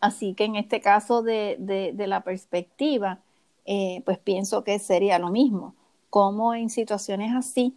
Así 0.00 0.34
que 0.34 0.44
en 0.44 0.56
este 0.56 0.80
caso 0.80 1.22
de, 1.22 1.56
de 1.58 2.06
la 2.06 2.20
perspectiva, 2.20 3.20
eh, 3.64 4.02
pues 4.04 4.18
pienso 4.18 4.62
que 4.62 4.78
sería 4.78 5.18
lo 5.18 5.30
mismo. 5.30 5.74
Como 6.10 6.54
en 6.54 6.70
situaciones 6.70 7.34
así, 7.34 7.74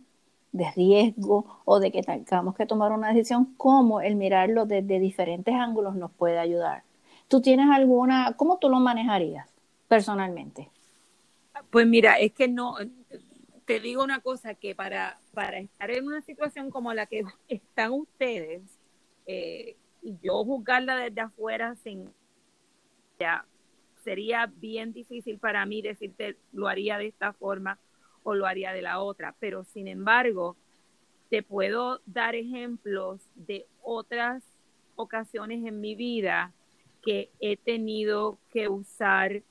de 0.51 0.69
riesgo 0.71 1.45
o 1.65 1.79
de 1.79 1.91
que 1.91 2.03
tengamos 2.03 2.55
que 2.55 2.65
tomar 2.65 2.91
una 2.91 3.09
decisión, 3.09 3.53
cómo 3.57 4.01
el 4.01 4.15
mirarlo 4.15 4.65
desde 4.65 4.99
diferentes 4.99 5.53
ángulos 5.55 5.95
nos 5.95 6.11
puede 6.11 6.39
ayudar. 6.39 6.83
¿Tú 7.27 7.41
tienes 7.41 7.69
alguna, 7.69 8.33
cómo 8.37 8.57
tú 8.57 8.69
lo 8.69 8.79
manejarías 8.79 9.47
personalmente? 9.89 10.69
Pues 11.69 11.85
mira, 11.85 12.13
es 12.13 12.31
que 12.31 12.47
no, 12.47 12.77
te 13.65 13.81
digo 13.81 14.03
una 14.03 14.21
cosa, 14.21 14.53
que 14.53 14.73
para, 14.73 15.19
para 15.33 15.59
estar 15.59 15.91
en 15.91 16.05
una 16.05 16.21
situación 16.21 16.71
como 16.71 16.93
la 16.93 17.05
que 17.07 17.23
están 17.49 17.91
ustedes, 17.91 18.61
eh, 19.27 19.75
yo 20.21 20.45
juzgarla 20.45 20.95
desde 20.95 21.21
afuera 21.21 21.75
sin, 21.75 22.09
ya, 23.19 23.45
sería 24.03 24.45
bien 24.45 24.93
difícil 24.93 25.39
para 25.39 25.65
mí 25.65 25.81
decirte 25.81 26.37
lo 26.53 26.67
haría 26.67 26.97
de 26.97 27.07
esta 27.07 27.33
forma 27.33 27.77
o 28.23 28.33
lo 28.33 28.45
haría 28.45 28.71
de 28.71 28.81
la 28.81 29.01
otra, 29.01 29.35
pero 29.39 29.65
sin 29.65 29.87
embargo, 29.87 30.55
te 31.29 31.43
puedo 31.43 32.01
dar 32.05 32.35
ejemplos 32.35 33.21
de 33.35 33.67
otras 33.83 34.43
ocasiones 34.95 35.65
en 35.65 35.79
mi 35.79 35.95
vida 35.95 36.53
que 37.01 37.29
he 37.39 37.55
tenido 37.57 38.37
que 38.51 38.67
usar 38.67 39.43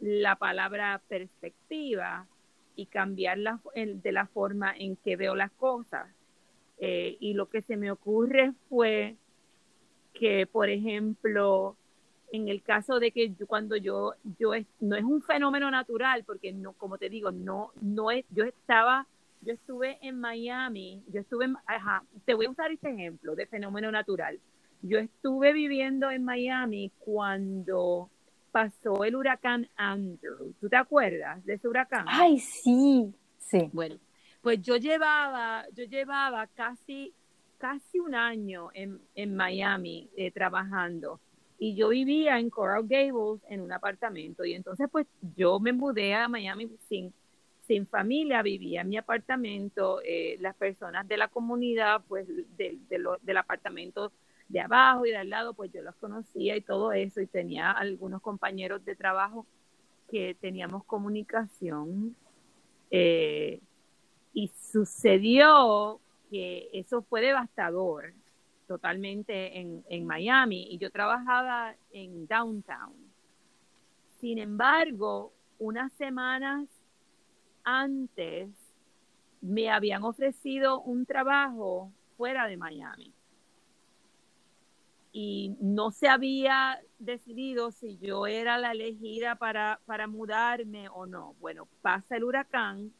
la 0.00 0.36
palabra 0.36 1.00
perspectiva 1.08 2.26
y 2.74 2.86
cambiarla 2.86 3.60
de 3.74 4.12
la 4.12 4.26
forma 4.26 4.74
en 4.76 4.96
que 4.96 5.16
veo 5.16 5.34
las 5.34 5.50
cosas. 5.52 6.06
Eh, 6.78 7.16
y 7.20 7.34
lo 7.34 7.48
que 7.48 7.62
se 7.62 7.76
me 7.76 7.90
ocurre 7.90 8.52
fue 8.68 9.16
que, 10.12 10.46
por 10.46 10.68
ejemplo, 10.68 11.76
en 12.32 12.48
el 12.48 12.62
caso 12.62 12.98
de 13.00 13.12
que 13.12 13.32
cuando 13.46 13.76
yo, 13.76 14.14
yo 14.38 14.52
no 14.80 14.96
es 14.96 15.04
un 15.04 15.22
fenómeno 15.22 15.70
natural, 15.70 16.24
porque 16.24 16.52
no, 16.52 16.72
como 16.74 16.98
te 16.98 17.08
digo, 17.08 17.32
no, 17.32 17.72
no 17.80 18.10
es, 18.10 18.24
yo 18.30 18.44
estaba, 18.44 19.06
yo 19.40 19.54
estuve 19.54 19.98
en 20.02 20.20
Miami, 20.20 21.02
yo 21.08 21.20
estuve, 21.20 21.46
ajá, 21.66 22.04
te 22.24 22.34
voy 22.34 22.46
a 22.46 22.50
usar 22.50 22.70
este 22.70 22.90
ejemplo 22.90 23.34
de 23.34 23.46
fenómeno 23.46 23.90
natural. 23.90 24.38
Yo 24.82 24.98
estuve 24.98 25.52
viviendo 25.52 26.10
en 26.10 26.24
Miami 26.24 26.92
cuando 26.98 28.10
pasó 28.56 29.04
el 29.04 29.14
huracán 29.14 29.68
Andrew. 29.76 30.54
¿Tú 30.58 30.70
te 30.70 30.76
acuerdas 30.76 31.44
de 31.44 31.54
ese 31.54 31.68
huracán? 31.68 32.06
Ay, 32.08 32.38
sí, 32.38 33.14
sí. 33.36 33.68
Bueno, 33.70 33.96
pues 34.40 34.62
yo 34.62 34.78
llevaba, 34.78 35.66
yo 35.74 35.84
llevaba 35.84 36.46
casi, 36.46 37.12
casi 37.58 37.98
un 37.98 38.14
año 38.14 38.70
en, 38.72 38.98
en 39.14 39.36
Miami 39.36 40.08
eh, 40.16 40.30
trabajando 40.30 41.20
y 41.58 41.74
yo 41.74 41.90
vivía 41.90 42.38
en 42.38 42.48
Coral 42.48 42.84
Gables 42.88 43.42
en 43.50 43.60
un 43.60 43.72
apartamento 43.72 44.42
y 44.42 44.54
entonces 44.54 44.88
pues 44.90 45.06
yo 45.36 45.60
me 45.60 45.74
mudé 45.74 46.14
a 46.14 46.26
Miami 46.26 46.70
sin, 46.88 47.12
sin 47.66 47.86
familia, 47.86 48.40
vivía 48.40 48.80
en 48.80 48.88
mi 48.88 48.96
apartamento, 48.96 50.00
eh, 50.02 50.38
las 50.40 50.56
personas 50.56 51.06
de 51.06 51.18
la 51.18 51.28
comunidad 51.28 52.00
pues 52.08 52.26
de, 52.56 52.78
del 52.88 53.36
apartamento 53.36 54.12
de 54.48 54.60
abajo 54.60 55.06
y 55.06 55.10
de 55.10 55.16
al 55.16 55.30
lado 55.30 55.54
pues 55.54 55.72
yo 55.72 55.82
los 55.82 55.94
conocía 55.96 56.56
y 56.56 56.60
todo 56.60 56.92
eso 56.92 57.20
y 57.20 57.26
tenía 57.26 57.70
algunos 57.72 58.22
compañeros 58.22 58.84
de 58.84 58.94
trabajo 58.94 59.46
que 60.08 60.36
teníamos 60.40 60.84
comunicación 60.84 62.14
eh, 62.90 63.60
y 64.32 64.48
sucedió 64.48 66.00
que 66.30 66.68
eso 66.72 67.02
fue 67.02 67.22
devastador 67.22 68.12
totalmente 68.66 69.58
en, 69.58 69.84
en 69.88 70.06
Miami 70.06 70.68
y 70.70 70.78
yo 70.78 70.90
trabajaba 70.90 71.74
en 71.92 72.26
downtown. 72.26 72.94
Sin 74.20 74.38
embargo, 74.38 75.32
unas 75.58 75.92
semanas 75.92 76.68
antes 77.64 78.50
me 79.40 79.70
habían 79.70 80.02
ofrecido 80.02 80.80
un 80.80 81.06
trabajo 81.06 81.92
fuera 82.16 82.46
de 82.46 82.56
Miami. 82.56 83.15
Y 85.18 85.56
no 85.62 85.92
se 85.92 86.08
había 86.08 86.78
decidido 86.98 87.70
si 87.70 87.96
yo 87.96 88.26
era 88.26 88.58
la 88.58 88.72
elegida 88.72 89.36
para, 89.36 89.80
para 89.86 90.06
mudarme 90.06 90.90
o 90.90 91.06
no. 91.06 91.34
Bueno, 91.40 91.66
pasa 91.80 92.18
el 92.18 92.24
huracán, 92.24 92.92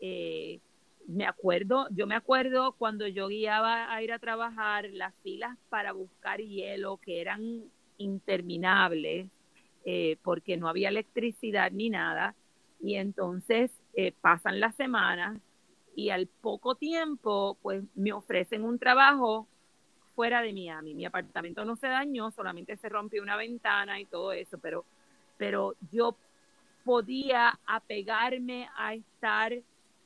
eh, 0.00 0.58
me 1.06 1.24
acuerdo, 1.24 1.86
yo 1.92 2.08
me 2.08 2.16
acuerdo 2.16 2.72
cuando 2.72 3.06
yo 3.06 3.28
guiaba 3.28 3.94
a 3.94 4.02
ir 4.02 4.12
a 4.12 4.18
trabajar, 4.18 4.90
las 4.90 5.14
filas 5.22 5.56
para 5.68 5.92
buscar 5.92 6.40
hielo 6.40 6.96
que 6.96 7.20
eran 7.20 7.62
interminables 7.96 9.28
eh, 9.84 10.16
porque 10.24 10.56
no 10.56 10.68
había 10.68 10.88
electricidad 10.88 11.70
ni 11.70 11.90
nada. 11.90 12.34
Y 12.80 12.96
entonces 12.96 13.70
eh, 13.94 14.10
pasan 14.20 14.58
las 14.58 14.74
semanas 14.74 15.40
y 15.94 16.10
al 16.10 16.26
poco 16.26 16.74
tiempo 16.74 17.56
pues 17.62 17.84
me 17.94 18.12
ofrecen 18.12 18.64
un 18.64 18.80
trabajo 18.80 19.46
fuera 20.14 20.42
de 20.42 20.52
Miami. 20.52 20.94
Mi 20.94 21.04
apartamento 21.04 21.64
no 21.64 21.76
se 21.76 21.88
dañó, 21.88 22.30
solamente 22.30 22.76
se 22.76 22.88
rompió 22.88 23.22
una 23.22 23.36
ventana 23.36 24.00
y 24.00 24.06
todo 24.06 24.32
eso, 24.32 24.58
pero, 24.58 24.84
pero 25.36 25.74
yo 25.90 26.16
podía 26.84 27.58
apegarme 27.66 28.68
a 28.76 28.94
estar 28.94 29.52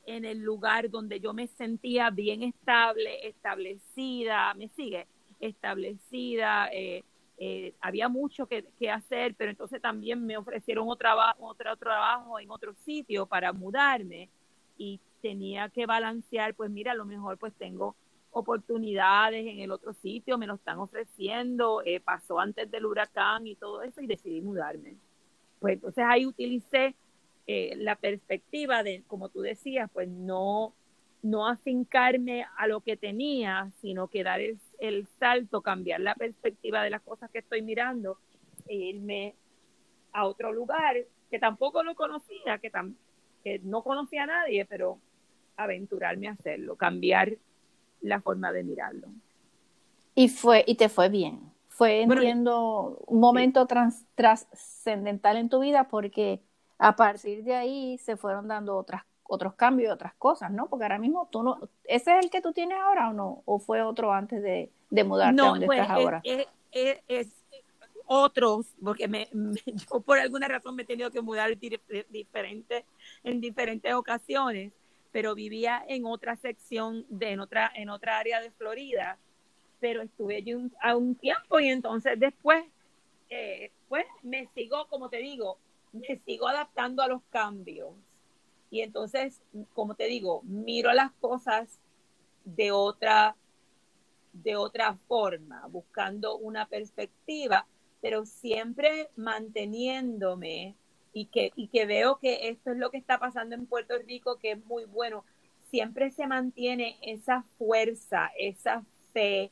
en 0.07 0.25
el 0.25 0.39
lugar 0.39 0.89
donde 0.91 1.21
yo 1.21 1.33
me 1.33 1.49
sentía 1.49 2.11
bien 2.11 2.43
estable, 2.43 3.27
establecida, 3.27 4.55
me 4.55 4.69
sigue, 4.69 5.07
establecida, 5.41 6.69
eh, 6.73 7.03
eh, 7.39 7.75
había 7.81 8.09
mucho 8.09 8.47
que, 8.47 8.65
hacer, 8.91 9.35
pero 9.35 9.51
entonces 9.51 9.83
también 9.83 10.25
me 10.25 10.37
ofrecieron 10.37 10.89
otro, 10.89 11.11
otro 11.41 11.77
trabajo 11.77 12.39
en 12.39 12.51
otro 12.51 12.73
sitio 12.85 13.27
para 13.27 13.53
mudarme 13.53 14.31
y 14.79 15.01
tenía 15.21 15.69
que 15.69 15.87
balancear, 15.87 16.55
pues 16.55 16.71
mira, 16.71 16.93
a 16.93 16.95
lo 16.95 17.05
mejor 17.05 17.37
pues 17.37 17.53
tengo 17.55 17.95
oportunidades 18.39 19.47
en 19.47 19.61
el 19.61 19.71
otro 19.71 19.95
sitio, 19.95 20.37
me 20.37 20.47
lo 20.47 20.57
están 20.57 20.79
ofreciendo, 20.79 21.83
eh, 21.87 22.01
pasó 22.01 22.39
antes 22.39 22.71
del 22.71 22.85
huracán 22.85 23.47
y 23.47 23.55
todo 23.55 23.83
eso 23.83 24.03
y 24.03 24.07
decidí 24.07 24.43
mudarme. 24.43 24.97
Pues 25.59 25.75
entonces 25.75 26.05
ahí 26.07 26.27
utilicé 26.27 26.95
eh, 27.47 27.73
la 27.77 27.97
perspectiva 27.97 28.83
de, 28.83 29.03
como 29.07 29.31
tú 29.31 29.41
decías, 29.41 29.91
pues 29.91 30.09
no, 30.09 30.75
no 31.23 31.49
afincarme 31.49 32.45
a 32.59 32.67
lo 32.67 32.81
que 32.81 32.99
tenía, 32.99 33.73
sino 33.81 34.09
que 34.09 34.23
dar 34.23 34.43
el, 34.43 35.07
salto, 35.19 35.63
cambiar 35.63 36.01
la 36.01 36.15
perspectiva 36.15 36.83
de 36.83 36.91
las 36.91 37.01
cosas 37.01 37.31
que 37.31 37.39
estoy 37.39 37.63
mirando 37.63 38.19
e 38.69 38.75
irme 38.77 39.35
a 40.13 40.27
otro 40.27 40.53
lugar 40.53 40.97
que 41.31 41.39
tampoco 41.39 41.83
lo 41.83 41.95
conocía, 41.95 42.59
que, 42.59 42.71
que 43.43 43.61
no 43.61 43.83
conocía 43.83 44.25
a 44.25 44.27
nadie, 44.27 44.67
pero 44.67 44.99
aventurarme 45.57 46.29
a 46.29 46.33
hacerlo, 46.33 46.77
cambiar 46.77 47.39
la 48.01 48.21
forma 48.21 48.53
de 48.53 48.65
mirarlo. 48.65 49.09
Y 50.15 50.29
fue, 50.29 50.65
y 50.67 50.77
te 50.77 50.89
fue 50.89 51.09
bien. 51.09 51.53
Fue, 51.69 52.01
entiendo, 52.01 52.99
un 53.07 53.21
momento 53.21 53.67
trascendental 54.15 55.37
en 55.37 55.51
tu 55.51 55.61
vida 55.61 55.89
porque 55.89 56.41
a 56.79 56.97
partir 56.97 57.45
de 57.45 57.55
ahí 57.55 57.99
se 57.99 58.17
fueron 58.17 58.49
dando 58.49 58.77
otras, 58.77 59.03
otros 59.25 59.55
cambios, 59.55 59.93
otras 59.93 60.15
cosas, 60.15 60.51
¿no? 60.51 60.69
Porque 60.69 60.85
ahora 60.85 60.99
mismo 60.99 61.29
tú 61.31 61.43
no, 61.43 61.59
¿ese 61.85 62.19
es 62.19 62.25
el 62.25 62.31
que 62.31 62.41
tú 62.41 62.55
tienes 62.55 62.79
ahora 62.79 63.11
o 63.11 63.13
no? 63.13 63.43
¿O 63.45 63.59
fue 63.59 63.83
otro 63.83 64.13
antes 64.13 64.43
de, 64.43 64.71
de 64.89 65.05
mudarte 65.05 65.41
a 65.43 65.45
donde 65.45 65.67
pues, 65.67 65.81
estás 65.81 65.97
ahora? 65.97 66.21
Es, 66.25 66.47
es, 67.09 67.29
otros, 68.07 68.67
porque 68.83 69.09
me, 69.09 69.29
yo 69.91 70.01
por 70.01 70.19
alguna 70.19 70.49
razón 70.49 70.77
me 70.77 70.83
he 70.83 70.87
tenido 70.87 71.11
que 71.11 71.21
mudar 71.21 71.51
diferente, 72.09 72.87
en 73.23 73.41
diferentes 73.41 73.93
ocasiones, 73.93 74.73
pero 75.17 75.35
vivía 75.35 75.83
en 75.89 76.05
otra 76.05 76.37
sección, 76.37 77.07
de, 77.09 77.31
en, 77.31 77.41
otra, 77.41 77.73
en 77.75 77.89
otra 77.89 78.19
área 78.19 78.39
de 78.43 78.51
Florida 78.51 79.19
pero 79.81 80.03
estuve 80.03 80.37
allí 80.37 80.53
un, 80.53 80.71
a 80.83 80.95
un 80.95 81.15
tiempo 81.15 81.59
y 81.59 81.69
entonces 81.69 82.21
después, 82.21 82.67
eh, 83.31 83.71
pues 83.89 84.05
me 84.23 84.47
sigo, 84.55 84.87
como 84.89 85.09
te 85.09 85.17
digo, 85.17 85.57
me 85.95 86.21
sigo 86.27 86.49
adaptando 86.49 87.03
a 87.03 87.09
los 87.09 87.23
cambios. 87.31 87.95
Y 88.71 88.83
entonces, 88.83 89.41
como 89.73 89.95
te 89.95 90.05
digo, 90.05 90.43
miro 90.43 90.93
las 90.93 91.13
cosas 91.13 91.79
de 92.45 92.71
otra, 92.71 93.37
de 94.35 94.55
otra 94.57 94.99
forma, 95.09 95.67
buscando 95.69 96.37
una 96.37 96.69
perspectiva, 96.69 97.67
pero 98.03 98.27
siempre 98.27 99.09
manteniéndome 99.17 100.75
y 101.17 101.25
que, 101.25 101.51
y 101.57 101.69
que 101.69 101.87
veo 101.87 102.19
que 102.19 102.51
esto 102.51 102.73
es 102.73 102.77
lo 102.77 102.91
que 102.91 102.99
está 102.99 103.19
pasando 103.19 103.55
en 103.55 103.65
Puerto 103.65 103.95
Rico, 104.07 104.37
que 104.37 104.51
es 104.51 104.67
muy 104.67 104.85
bueno. 104.85 105.25
Siempre 105.71 106.11
se 106.11 106.27
mantiene 106.27 106.99
esa 107.01 107.43
fuerza, 107.57 108.31
esa 108.39 108.85
fe, 109.15 109.51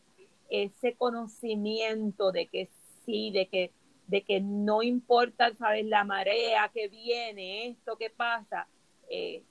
ese 0.50 0.92
conocimiento 0.94 2.33
de 2.33 2.49
que 2.49 2.68
sí, 3.06 3.30
de 3.30 3.49
que, 3.49 3.73
de 4.09 4.21
que 4.25 4.42
no 4.42 4.83
importa, 4.83 5.54
¿sabes? 5.54 5.87
La 5.87 6.04
marea 6.04 6.71
que 6.75 6.88
viene, 6.88 7.68
esto 7.68 7.97
que 7.97 8.11
pasa, 8.11 8.68
eh, 9.09 9.42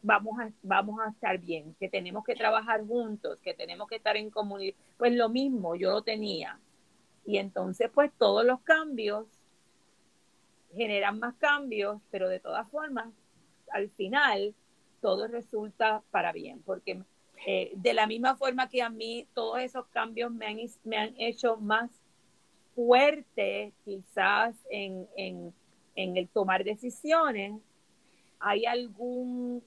vamos, 0.00 0.38
a, 0.38 0.52
vamos 0.62 1.00
a 1.00 1.10
estar 1.10 1.38
bien, 1.38 1.74
que 1.80 1.88
tenemos 1.88 2.24
que 2.24 2.36
trabajar 2.36 2.86
juntos, 2.86 3.36
que 3.42 3.52
tenemos 3.52 3.88
que 3.88 3.96
estar 3.96 4.16
en 4.16 4.30
comunidad. 4.30 4.76
Pues 4.96 5.12
lo 5.12 5.28
mismo, 5.28 5.74
yo 5.74 5.90
lo 5.90 6.02
tenía. 6.02 6.60
Y 7.26 7.38
entonces, 7.38 7.90
pues 7.92 8.12
todos 8.16 8.44
los 8.44 8.60
cambios 8.60 9.26
generan 10.74 11.18
más 11.18 11.34
cambios, 11.36 12.00
pero 12.10 12.28
de 12.28 12.40
todas 12.40 12.68
formas, 12.70 13.08
al 13.70 13.90
final, 13.90 14.54
todo 15.00 15.26
resulta 15.26 16.02
para 16.10 16.32
bien, 16.32 16.62
porque 16.62 17.02
eh, 17.46 17.72
de 17.74 17.92
la 17.92 18.06
misma 18.06 18.36
forma 18.36 18.68
que 18.68 18.82
a 18.82 18.88
mí 18.88 19.26
todos 19.34 19.58
esos 19.60 19.86
cambios 19.88 20.30
me 20.30 20.46
han, 20.46 20.58
me 20.84 20.96
han 20.96 21.14
hecho 21.18 21.56
más 21.56 21.90
fuerte 22.74 23.72
quizás 23.84 24.54
en, 24.70 25.08
en, 25.16 25.52
el 25.94 26.28
tomar 26.28 26.64
decisiones, 26.64 27.60
¿hay 28.40 28.64
algún 28.64 29.62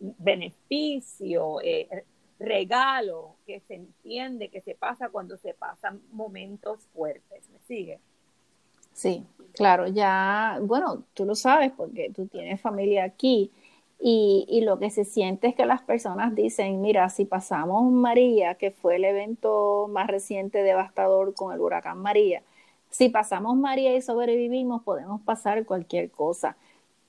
beneficio, 0.00 1.60
eh, 1.62 2.04
regalo 2.38 3.36
que 3.46 3.60
se 3.60 3.74
entiende 3.76 4.50
que 4.50 4.60
se 4.60 4.74
pasa 4.74 5.08
cuando 5.08 5.38
se 5.38 5.54
pasan 5.54 6.02
momentos 6.10 6.88
fuertes? 6.92 7.48
¿Me 7.50 7.58
sigue? 7.60 8.00
Sí, 8.92 9.24
claro, 9.54 9.86
ya, 9.88 10.58
bueno, 10.62 11.04
tú 11.14 11.24
lo 11.24 11.34
sabes 11.34 11.72
porque 11.76 12.10
tú 12.14 12.26
tienes 12.26 12.60
familia 12.60 13.04
aquí 13.04 13.50
y, 13.98 14.46
y, 14.48 14.62
lo 14.62 14.78
que 14.78 14.90
se 14.90 15.04
siente 15.04 15.46
es 15.48 15.54
que 15.54 15.64
las 15.66 15.82
personas 15.82 16.34
dicen, 16.34 16.80
mira, 16.80 17.08
si 17.08 17.24
pasamos 17.24 17.90
María, 17.92 18.56
que 18.56 18.70
fue 18.72 18.96
el 18.96 19.04
evento 19.04 19.88
más 19.88 20.08
reciente 20.08 20.62
devastador 20.62 21.34
con 21.34 21.54
el 21.54 21.60
huracán 21.60 21.98
María, 21.98 22.42
si 22.90 23.08
pasamos 23.08 23.56
María 23.56 23.94
y 23.96 24.02
sobrevivimos, 24.02 24.82
podemos 24.82 25.20
pasar 25.22 25.64
cualquier 25.64 26.10
cosa. 26.10 26.56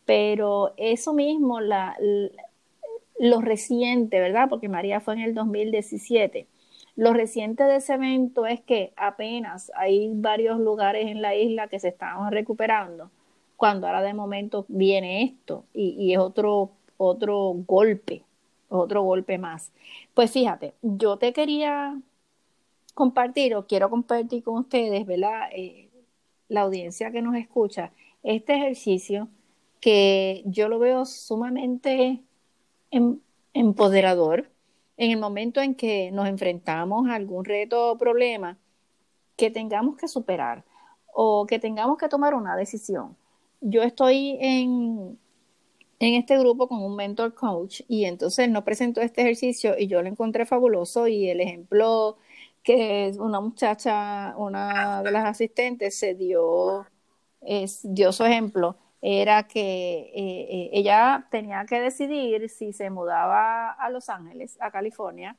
Pero 0.06 0.74
eso 0.78 1.14
mismo, 1.14 1.62
la, 1.62 1.98
lo 3.20 3.42
reciente, 3.42 4.20
¿verdad? 4.20 4.50
Porque 4.50 4.70
María 4.70 5.00
fue 5.00 5.16
en 5.16 5.22
el 5.22 5.34
2017. 5.34 6.48
Lo 6.96 7.14
reciente 7.14 7.64
de 7.64 7.78
ese 7.78 7.94
evento 7.94 8.46
es 8.46 8.62
que 8.62 8.94
apenas 8.96 9.72
hay 9.76 10.12
varios 10.14 10.60
lugares 10.60 11.08
en 11.08 11.22
la 11.22 11.36
isla 11.36 11.68
que 11.68 11.80
se 11.80 11.88
estaban 11.88 12.32
recuperando, 12.32 13.10
cuando 13.58 13.88
ahora 13.88 14.02
de 14.02 14.14
momento 14.14 14.66
viene 14.68 15.24
esto 15.24 15.66
y, 15.74 15.96
y 15.98 16.14
es 16.14 16.20
otro 16.20 16.72
otro 16.98 17.54
golpe, 17.68 18.24
otro 18.70 19.04
golpe 19.04 19.38
más. 19.38 19.72
Pues 20.14 20.32
fíjate, 20.32 20.74
yo 20.82 21.18
te 21.18 21.34
quería 21.34 22.00
compartir 22.94 23.56
o 23.56 23.66
quiero 23.68 23.90
compartir 23.90 24.44
con 24.44 24.58
ustedes, 24.58 25.06
¿verdad? 25.06 25.50
Eh, 25.54 25.90
la 26.50 26.62
audiencia 26.62 27.12
que 27.12 27.22
nos 27.22 27.36
escucha, 27.36 27.92
este 28.24 28.56
ejercicio 28.56 29.28
que 29.80 30.44
yo 30.46 30.70
lo 30.70 30.80
veo 30.80 31.06
sumamente 31.06 32.22
em, 32.92 33.20
empoderador 33.54 34.50
en 34.98 35.12
el 35.12 35.20
momento 35.20 35.62
en 35.62 35.76
que 35.76 36.12
nos 36.12 36.28
enfrentamos 36.28 37.08
a 37.10 37.16
algún 37.16 37.46
reto 37.46 37.92
o 37.92 37.98
problema 37.98 38.58
que 39.36 39.50
tengamos 39.50 39.98
que 39.98 40.08
superar 40.08 40.64
o 41.14 41.46
que 41.48 41.60
tengamos 41.60 41.98
que 41.98 42.10
tomar 42.10 42.34
una 42.34 42.56
decisión. 42.56 43.16
Yo 43.62 43.82
estoy 43.84 44.38
en, 44.42 45.18
en 46.00 46.14
este 46.16 46.38
grupo 46.38 46.68
con 46.68 46.84
un 46.84 46.96
mentor 46.96 47.34
coach 47.34 47.82
y 47.88 48.06
entonces 48.06 48.50
no 48.50 48.64
presentó 48.64 49.02
este 49.02 49.22
ejercicio 49.22 49.76
y 49.78 49.88
yo 49.88 50.02
lo 50.02 50.10
encontré 50.10 50.46
fabuloso 50.46 51.08
y 51.08 51.30
el 51.30 51.42
ejemplo 51.42 52.18
que 52.64 53.14
una 53.20 53.42
muchacha, 53.42 54.36
una 54.38 55.04
de 55.04 55.12
las 55.12 55.26
asistentes 55.26 55.98
se 55.98 56.16
dio, 56.16 56.86
dio 57.84 58.12
su 58.12 58.24
ejemplo, 58.24 58.78
era 59.06 59.44
que 59.44 59.60
eh, 60.16 60.48
eh, 60.50 60.70
ella 60.72 61.28
tenía 61.30 61.66
que 61.66 61.82
decidir 61.82 62.50
si 62.50 62.72
se 62.72 62.90
mudaba 62.90 63.72
a 63.72 63.90
Los 63.90 64.08
Ángeles, 64.10 64.58
a 64.62 64.72
California, 64.72 65.36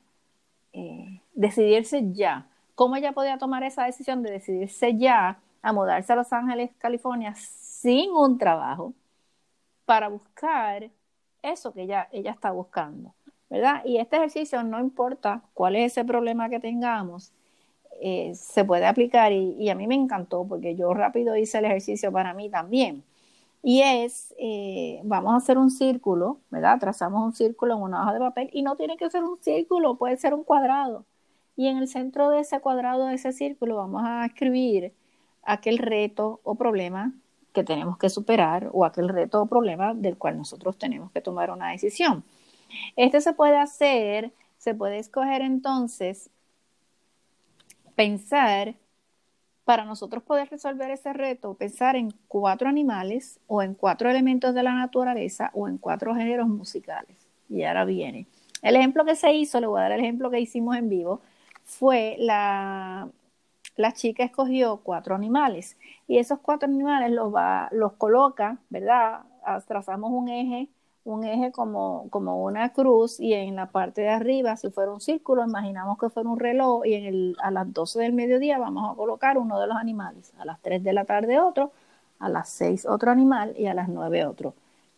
eh, 0.71 1.21
decidirse 1.33 2.13
ya. 2.13 2.47
¿Cómo 2.75 2.95
ella 2.95 3.13
podía 3.13 3.39
tomar 3.39 3.63
esa 3.63 3.85
decisión 3.85 4.21
de 4.21 4.31
decidirse 4.31 4.95
ya 4.97 5.39
a 5.63 5.73
mudarse 5.73 6.13
a 6.13 6.15
Los 6.15 6.31
Ángeles, 6.31 6.71
California, 6.77 7.33
sin 7.35 8.11
un 8.11 8.37
trabajo? 8.37 8.93
para 9.85 10.07
buscar 10.07 10.89
eso 11.43 11.71
que 11.71 11.83
ella, 11.83 12.09
ella 12.11 12.31
está 12.31 12.49
buscando, 12.49 13.13
¿verdad? 13.51 13.83
Y 13.85 13.97
este 13.97 14.17
ejercicio, 14.17 14.63
no 14.63 14.79
importa 14.79 15.43
cuál 15.53 15.75
es 15.75 15.91
ese 15.91 16.03
problema 16.03 16.49
que 16.49 16.59
tengamos, 16.59 17.31
se 18.33 18.65
puede 18.65 18.87
aplicar 18.87 19.31
y, 19.31 19.69
a 19.69 19.75
mí 19.75 19.85
me 19.85 19.93
encantó 19.93 20.45
porque 20.47 20.75
yo 20.75 20.93
rápido 20.95 21.37
hice 21.37 21.59
el 21.59 21.65
ejercicio 21.65 22.11
para 22.11 22.33
mí 22.33 22.49
también. 22.49 23.03
Y 23.67 23.81
es, 23.81 24.31
eh, 24.37 25.01
vamos 25.05 25.33
a 25.33 25.37
hacer 25.37 25.57
un 25.57 25.71
círculo, 25.71 26.39
¿verdad? 26.51 26.77
Trazamos 26.79 27.25
un 27.25 27.33
círculo 27.33 27.73
en 27.73 27.81
una 27.81 28.03
hoja 28.03 28.13
de 28.13 28.19
papel 28.19 28.49
y 28.53 28.61
no 28.61 28.75
tiene 28.75 28.95
que 28.95 29.09
ser 29.09 29.23
un 29.23 29.39
círculo, 29.41 29.97
puede 29.97 30.17
ser 30.17 30.35
un 30.35 30.43
cuadrado. 30.43 31.03
Y 31.55 31.65
en 31.65 31.77
el 31.77 31.87
centro 31.87 32.29
de 32.29 32.41
ese 32.41 32.59
cuadrado, 32.59 33.07
de 33.07 33.15
ese 33.15 33.31
círculo, 33.31 33.77
vamos 33.77 34.03
a 34.05 34.23
escribir 34.27 34.93
aquel 35.41 35.79
reto 35.79 36.41
o 36.43 36.53
problema 36.53 37.11
que 37.53 37.63
tenemos 37.63 37.97
que 37.97 38.11
superar 38.11 38.69
o 38.71 38.85
aquel 38.85 39.09
reto 39.09 39.41
o 39.41 39.47
problema 39.47 39.95
del 39.95 40.15
cual 40.15 40.37
nosotros 40.37 40.77
tenemos 40.77 41.11
que 41.11 41.21
tomar 41.21 41.49
una 41.49 41.71
decisión. 41.71 42.23
Este 42.95 43.19
se 43.19 43.33
puede 43.33 43.57
hacer, 43.57 44.31
se 44.59 44.75
puede 44.75 44.99
escoger 44.99 45.41
entonces 45.41 46.29
pensar 47.95 48.75
para 49.65 49.83
nosotros 49.83 50.23
poder 50.23 50.47
resolver 50.49 50.91
ese 50.91 51.11
reto, 51.11 51.55
pensar 51.55 51.95
en 51.95 52.13
cuatro 52.27 52.69
animales 52.69 53.39
o 53.47 53.63
en 53.63 53.73
cuatro 53.73 54.09
elementos 54.09 54.53
de 54.53 54.63
la 54.63 54.73
naturaleza 54.73 55.49
o 55.53 55.67
en 55.67 55.79
cuatro 55.79 56.13
géneros 56.15 56.47
musicales. 56.47 57.17
Y 57.49 57.63
ahora 57.63 57.83
viene. 57.83 58.27
El 58.61 58.75
ejemplo 58.75 59.03
que 59.05 59.15
se 59.15 59.33
hizo, 59.33 59.59
le 59.59 59.67
voy 59.67 59.79
a 59.79 59.83
dar 59.83 59.91
el 59.93 60.01
ejemplo 60.01 60.29
que 60.29 60.39
hicimos 60.39 60.77
en 60.77 60.87
vivo, 60.89 61.21
fue 61.63 62.15
la, 62.19 63.09
la 63.75 63.91
chica 63.93 64.23
escogió 64.23 64.77
cuatro 64.77 65.15
animales 65.15 65.77
y 66.07 66.19
esos 66.19 66.39
cuatro 66.39 66.67
animales 66.69 67.11
los, 67.11 67.33
va, 67.33 67.67
los 67.71 67.93
coloca, 67.93 68.59
¿verdad? 68.69 69.21
Trazamos 69.67 70.11
un 70.11 70.29
eje, 70.29 70.69
un 71.05 71.23
eje 71.23 71.51
como, 71.51 72.09
como 72.09 72.43
una 72.43 72.73
cruz 72.73 73.19
y 73.19 73.33
en 73.33 73.55
la 73.55 73.67
parte 73.67 74.01
de 74.01 74.09
arriba, 74.09 74.57
si 74.57 74.71
fuera 74.71 74.91
un 74.91 74.99
círculo, 74.99 75.43
imaginamos 75.43 75.99
que 75.99 76.09
fuera 76.09 76.27
un 76.27 76.39
reloj 76.39 76.83
y 76.85 76.95
en 76.95 77.05
el, 77.05 77.37
a 77.41 77.51
las 77.51 77.71
12 77.71 77.99
del 77.99 78.13
mediodía 78.13 78.57
vamos 78.57 78.91
a 78.91 78.95
colocar 78.95 79.37
uno 79.37 79.59
de 79.59 79.67
los 79.67 79.77
animales, 79.77 80.33
a 80.39 80.45
las 80.45 80.59
3 80.61 80.83
de 80.83 80.93
la 80.93 81.05
tarde 81.05 81.39
otro, 81.39 81.71
a 82.17 82.27
las 82.27 82.49
6 82.49 82.87
otro 82.87 83.11
animal 83.11 83.53
y 83.55 83.67
a 83.67 83.75
las 83.75 83.87
9 83.87 84.25
otro. 84.25 84.55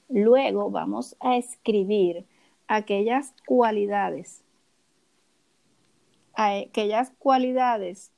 Luego 0.08 0.72
vamos 0.72 1.18
a 1.20 1.36
escribir 1.36 2.26
aquellas 2.70 3.34
cualidades, 3.46 4.42
aquellas 6.36 7.12
cualidades 7.20 8.12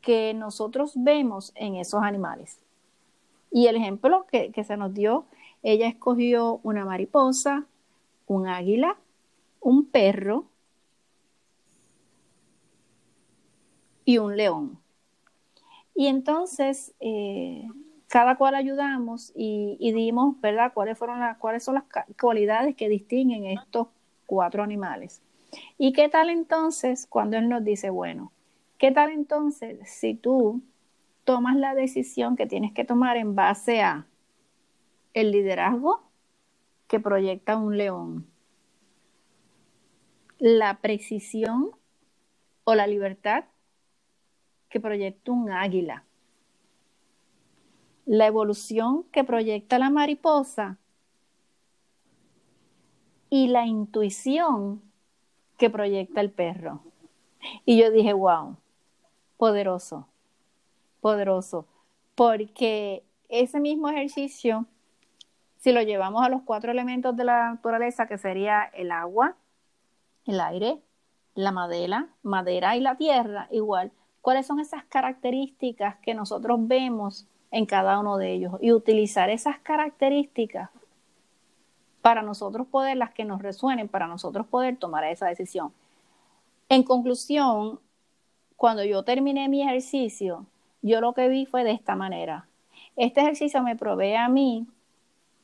que 0.00 0.34
nosotros 0.34 0.94
vemos 0.96 1.52
en 1.54 1.76
esos 1.76 2.02
animales. 2.02 2.58
Y 3.52 3.68
el 3.68 3.76
ejemplo 3.76 4.26
que, 4.28 4.50
que 4.50 4.64
se 4.64 4.76
nos 4.76 4.92
dio, 4.92 5.24
ella 5.66 5.88
escogió 5.88 6.60
una 6.62 6.84
mariposa, 6.84 7.66
un 8.28 8.46
águila, 8.46 8.96
un 9.58 9.84
perro 9.84 10.44
y 14.04 14.18
un 14.18 14.36
león. 14.36 14.78
Y 15.92 16.06
entonces, 16.06 16.94
eh, 17.00 17.66
cada 18.06 18.36
cual 18.36 18.54
ayudamos 18.54 19.32
y, 19.34 19.90
dimos, 19.92 20.40
¿verdad?, 20.40 20.72
cuáles, 20.72 20.96
fueron 20.96 21.18
las, 21.18 21.36
cuáles 21.38 21.64
son 21.64 21.74
las 21.74 21.84
cualidades 22.20 22.76
que 22.76 22.88
distinguen 22.88 23.46
estos 23.46 23.88
cuatro 24.24 24.62
animales. 24.62 25.20
¿Y 25.78 25.92
qué 25.92 26.08
tal 26.08 26.30
entonces 26.30 27.08
cuando 27.08 27.38
Él 27.38 27.48
nos 27.48 27.64
dice, 27.64 27.90
bueno, 27.90 28.30
qué 28.78 28.92
tal 28.92 29.10
entonces 29.10 29.80
si 29.90 30.14
tú 30.14 30.62
tomas 31.24 31.56
la 31.56 31.74
decisión 31.74 32.36
que 32.36 32.46
tienes 32.46 32.72
que 32.72 32.84
tomar 32.84 33.16
en 33.16 33.34
base 33.34 33.82
a 33.82 34.06
el 35.16 35.30
liderazgo 35.30 36.02
que 36.88 37.00
proyecta 37.00 37.56
un 37.56 37.78
león, 37.78 38.26
la 40.38 40.82
precisión 40.82 41.70
o 42.64 42.74
la 42.74 42.86
libertad 42.86 43.46
que 44.68 44.78
proyecta 44.78 45.32
un 45.32 45.50
águila, 45.50 46.04
la 48.04 48.26
evolución 48.26 49.04
que 49.04 49.24
proyecta 49.24 49.78
la 49.78 49.88
mariposa. 49.88 50.78
Y 53.28 53.48
la 53.48 53.66
intuición 53.66 54.82
que 55.58 55.68
proyecta 55.68 56.20
el 56.20 56.30
perro. 56.30 56.82
Y 57.64 57.76
yo 57.78 57.90
dije, 57.90 58.12
wow, 58.12 58.56
poderoso, 59.36 60.06
poderoso, 61.00 61.66
porque 62.14 63.02
ese 63.28 63.58
mismo 63.58 63.88
ejercicio, 63.88 64.66
si 65.66 65.72
lo 65.72 65.82
llevamos 65.82 66.24
a 66.24 66.28
los 66.28 66.42
cuatro 66.42 66.70
elementos 66.70 67.16
de 67.16 67.24
la 67.24 67.50
naturaleza, 67.50 68.06
que 68.06 68.18
sería 68.18 68.70
el 68.72 68.92
agua, 68.92 69.34
el 70.24 70.40
aire, 70.40 70.78
la 71.34 71.50
madera, 71.50 72.06
madera 72.22 72.76
y 72.76 72.80
la 72.80 72.94
tierra, 72.94 73.48
igual, 73.50 73.90
¿cuáles 74.20 74.46
son 74.46 74.60
esas 74.60 74.84
características 74.84 75.96
que 75.96 76.14
nosotros 76.14 76.68
vemos 76.68 77.26
en 77.50 77.66
cada 77.66 77.98
uno 77.98 78.16
de 78.16 78.32
ellos? 78.32 78.52
Y 78.60 78.70
utilizar 78.70 79.28
esas 79.28 79.58
características 79.58 80.70
para 82.00 82.22
nosotros 82.22 82.68
poder, 82.68 82.96
las 82.96 83.10
que 83.10 83.24
nos 83.24 83.42
resuenen, 83.42 83.88
para 83.88 84.06
nosotros 84.06 84.46
poder 84.46 84.76
tomar 84.76 85.02
esa 85.02 85.26
decisión. 85.26 85.72
En 86.68 86.84
conclusión, 86.84 87.80
cuando 88.54 88.84
yo 88.84 89.02
terminé 89.02 89.48
mi 89.48 89.62
ejercicio, 89.62 90.46
yo 90.80 91.00
lo 91.00 91.12
que 91.12 91.26
vi 91.26 91.44
fue 91.44 91.64
de 91.64 91.72
esta 91.72 91.96
manera. 91.96 92.46
Este 92.94 93.20
ejercicio 93.20 93.64
me 93.64 93.74
provee 93.74 94.14
a 94.14 94.28
mí 94.28 94.68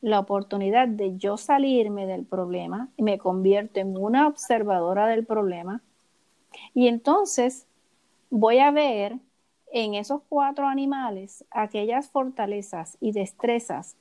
la 0.03 0.19
oportunidad 0.19 0.89
de 0.89 1.17
yo 1.17 1.37
salirme 1.37 2.05
del 2.05 2.25
problema 2.25 2.89
me 2.97 3.17
convierto 3.17 3.79
en 3.79 3.97
una 3.97 4.27
observadora 4.27 5.07
del 5.07 5.25
problema. 5.25 5.81
Y 6.73 6.89
entonces 6.89 7.65
voy 8.29 8.59
a 8.59 8.69
ver 8.69 9.17
en 9.71 9.93
esos 9.93 10.21
cuatro 10.27 10.67
animales 10.67 11.45
aquellas 11.51 12.09
fortalezas 12.09 12.97
y 12.99 13.13
destrezas 13.13 13.95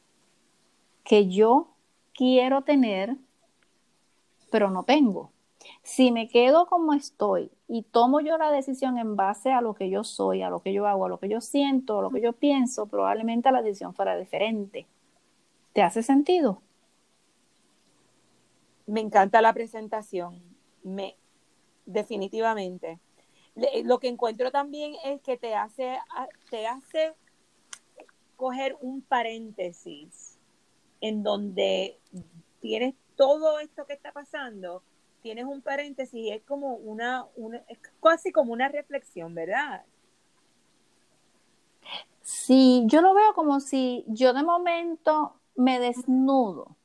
que 1.04 1.28
yo 1.28 1.68
quiero 2.14 2.62
tener, 2.62 3.14
pero 4.50 4.70
no 4.70 4.82
tengo. 4.82 5.30
Si 5.84 6.10
me 6.10 6.26
quedo 6.26 6.66
como 6.66 6.94
estoy 6.94 7.48
y 7.68 7.82
tomo 7.82 8.20
yo 8.20 8.38
la 8.38 8.50
decisión 8.50 8.98
en 8.98 9.14
base 9.14 9.52
a 9.52 9.60
lo 9.60 9.74
que 9.74 9.88
yo 9.88 10.02
soy, 10.02 10.42
a 10.42 10.50
lo 10.50 10.58
que 10.58 10.72
yo 10.72 10.88
hago, 10.88 11.04
a 11.04 11.08
lo 11.08 11.20
que 11.20 11.28
yo 11.28 11.40
siento, 11.40 12.00
a 12.00 12.02
lo 12.02 12.10
que 12.10 12.20
yo 12.20 12.32
pienso, 12.32 12.86
probablemente 12.86 13.52
la 13.52 13.62
decisión 13.62 13.94
fuera 13.94 14.16
diferente. 14.16 14.84
¿Te 15.72 15.82
hace 15.82 16.02
sentido? 16.02 16.62
Me 18.86 19.00
encanta 19.00 19.40
la 19.40 19.52
presentación. 19.52 20.42
Me 20.82 21.16
definitivamente. 21.86 22.98
Lo 23.84 23.98
que 23.98 24.08
encuentro 24.08 24.50
también 24.50 24.94
es 25.04 25.20
que 25.20 25.36
te 25.36 25.54
hace 25.54 25.98
te 26.50 26.66
hace 26.66 27.14
coger 28.36 28.76
un 28.80 29.02
paréntesis 29.02 30.38
en 31.00 31.22
donde 31.22 31.98
tienes 32.60 32.94
todo 33.16 33.58
esto 33.58 33.84
que 33.86 33.92
está 33.92 34.12
pasando, 34.12 34.82
tienes 35.20 35.44
un 35.44 35.60
paréntesis 35.60 36.14
y 36.14 36.30
es 36.30 36.42
como 36.42 36.74
una, 36.74 37.26
una 37.36 37.58
es 37.68 37.78
casi 38.02 38.32
como 38.32 38.52
una 38.52 38.68
reflexión, 38.68 39.34
¿verdad? 39.34 39.84
Sí, 42.22 42.84
yo 42.86 43.00
lo 43.02 43.14
veo 43.14 43.34
como 43.34 43.60
si 43.60 44.04
yo 44.06 44.32
de 44.32 44.42
momento 44.42 45.34
me 45.56 45.80
desnudo. 45.80 46.76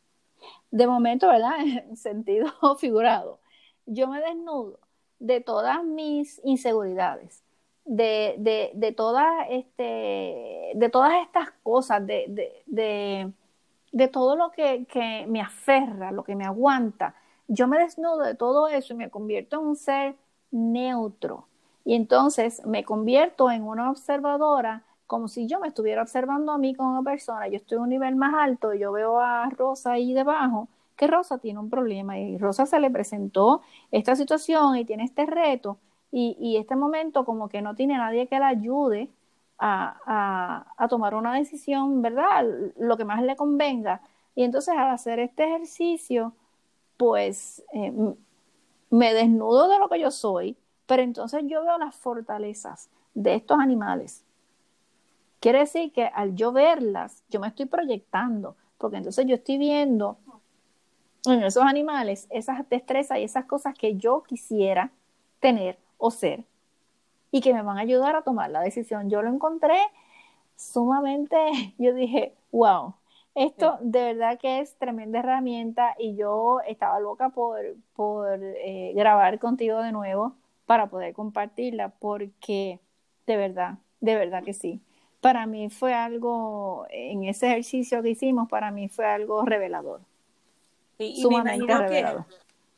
De 0.71 0.87
momento, 0.87 1.27
¿verdad? 1.27 1.57
En 1.89 1.97
sentido 1.97 2.47
figurado. 2.79 3.39
Yo 3.85 4.07
me 4.07 4.19
desnudo 4.21 4.79
de 5.19 5.41
todas 5.41 5.83
mis 5.83 6.39
inseguridades, 6.43 7.43
de, 7.85 8.35
de, 8.37 8.71
de, 8.75 8.91
todas, 8.91 9.47
este, 9.49 10.71
de 10.75 10.89
todas 10.91 11.13
estas 11.25 11.51
cosas, 11.63 12.05
de, 12.05 12.25
de, 12.65 13.31
de 13.91 14.07
todo 14.07 14.35
lo 14.35 14.51
que, 14.51 14.85
que 14.85 15.25
me 15.27 15.41
aferra, 15.41 16.11
lo 16.11 16.23
que 16.23 16.35
me 16.35 16.45
aguanta. 16.45 17.15
Yo 17.47 17.67
me 17.67 17.79
desnudo 17.79 18.19
de 18.19 18.35
todo 18.35 18.67
eso 18.67 18.93
y 18.93 18.97
me 18.97 19.09
convierto 19.09 19.59
en 19.59 19.67
un 19.67 19.75
ser 19.75 20.15
neutro. 20.51 21.47
Y 21.85 21.95
entonces 21.95 22.65
me 22.65 22.83
convierto 22.83 23.49
en 23.49 23.63
una 23.63 23.89
observadora 23.89 24.83
como 25.07 25.29
si 25.29 25.47
yo 25.47 25.59
me 25.59 25.69
estuviera 25.69 26.01
observando 26.01 26.51
a 26.51 26.57
mí 26.57 26.75
como 26.75 27.03
persona, 27.03 27.47
yo 27.47 27.55
estoy 27.55 27.77
en 27.77 27.83
un 27.83 27.89
nivel 27.89 28.15
más 28.15 28.33
alto 28.35 28.73
yo 28.73 28.91
veo 28.91 29.19
a 29.19 29.49
Rosa 29.49 29.93
ahí 29.93 30.13
debajo, 30.13 30.67
que 30.97 31.07
Rosa 31.07 31.37
tiene 31.37 31.59
un 31.59 31.69
problema 31.69 32.19
y 32.19 32.37
Rosa 32.37 32.65
se 32.65 32.79
le 32.79 32.91
presentó 32.91 33.61
esta 33.91 34.15
situación 34.15 34.75
y 34.75 34.85
tiene 34.85 35.05
este 35.05 35.25
reto 35.25 35.77
y, 36.11 36.57
este 36.57 36.75
momento 36.75 37.25
como 37.25 37.49
que 37.49 37.61
no 37.61 37.75
tiene 37.75 37.97
nadie 37.97 38.27
que 38.27 38.39
la 38.39 38.47
ayude 38.47 39.09
a, 39.59 40.65
a, 40.77 40.87
tomar 40.87 41.15
una 41.15 41.33
decisión, 41.33 42.01
¿verdad? 42.01 42.45
Lo 42.77 42.97
que 42.97 43.05
más 43.05 43.21
le 43.21 43.35
convenga. 43.35 44.01
Y 44.35 44.43
entonces 44.43 44.75
al 44.77 44.89
hacer 44.89 45.19
este 45.19 45.43
ejercicio, 45.43 46.33
pues 46.97 47.63
eh, 47.73 47.93
me 48.89 49.13
desnudo 49.13 49.67
de 49.67 49.79
lo 49.79 49.89
que 49.89 49.99
yo 49.99 50.11
soy, 50.11 50.57
pero 50.85 51.03
entonces 51.03 51.43
yo 51.45 51.63
veo 51.63 51.77
las 51.77 51.95
fortalezas 51.95 52.89
de 53.13 53.35
estos 53.35 53.59
animales 53.59 54.23
Quiere 55.39 55.59
decir 55.59 55.91
que 55.91 56.05
al 56.05 56.35
yo 56.35 56.51
verlas, 56.51 57.23
yo 57.29 57.39
me 57.39 57.47
estoy 57.47 57.67
proyectando, 57.67 58.55
porque 58.77 58.97
entonces 58.97 59.25
yo 59.27 59.35
estoy 59.35 59.57
viendo 59.57 60.17
en 61.25 61.43
esos 61.43 61.63
animales 61.63 62.27
esas 62.29 62.67
destrezas 62.69 63.19
y 63.19 63.23
esas 63.23 63.45
cosas 63.45 63.75
que 63.77 63.95
yo 63.95 64.23
quisiera 64.23 64.91
tener 65.39 65.77
o 65.97 66.09
ser 66.09 66.45
y 67.31 67.41
que 67.41 67.53
me 67.53 67.61
van 67.61 67.77
a 67.77 67.81
ayudar 67.81 68.15
a 68.15 68.23
tomar 68.23 68.49
la 68.49 68.61
decisión. 68.61 69.09
Yo 69.09 69.21
lo 69.21 69.29
encontré 69.29 69.77
sumamente, 70.55 71.37
yo 71.77 71.93
dije, 71.93 72.33
wow, 72.51 72.95
esto 73.35 73.77
de 73.81 74.13
verdad 74.13 74.39
que 74.39 74.59
es 74.59 74.75
tremenda 74.77 75.19
herramienta 75.19 75.95
y 75.99 76.15
yo 76.15 76.61
estaba 76.61 76.99
loca 76.99 77.29
por, 77.29 77.59
por 77.95 78.39
eh, 78.41 78.93
grabar 78.95 79.37
contigo 79.37 79.83
de 79.83 79.91
nuevo 79.91 80.33
para 80.65 80.87
poder 80.87 81.13
compartirla 81.13 81.89
porque 81.89 82.79
de 83.27 83.37
verdad, 83.37 83.77
de 84.01 84.15
verdad 84.15 84.43
que 84.43 84.53
sí 84.53 84.81
para 85.21 85.45
mí 85.45 85.69
fue 85.69 85.93
algo, 85.93 86.85
en 86.89 87.23
ese 87.23 87.47
ejercicio 87.47 88.01
que 88.01 88.09
hicimos, 88.09 88.49
para 88.49 88.71
mí 88.71 88.87
fue 88.87 89.05
algo 89.05 89.43
revelador. 89.43 90.01
y 90.97 91.21
sumamente 91.21 91.65
me 91.65 91.79
revelador. 91.79 92.25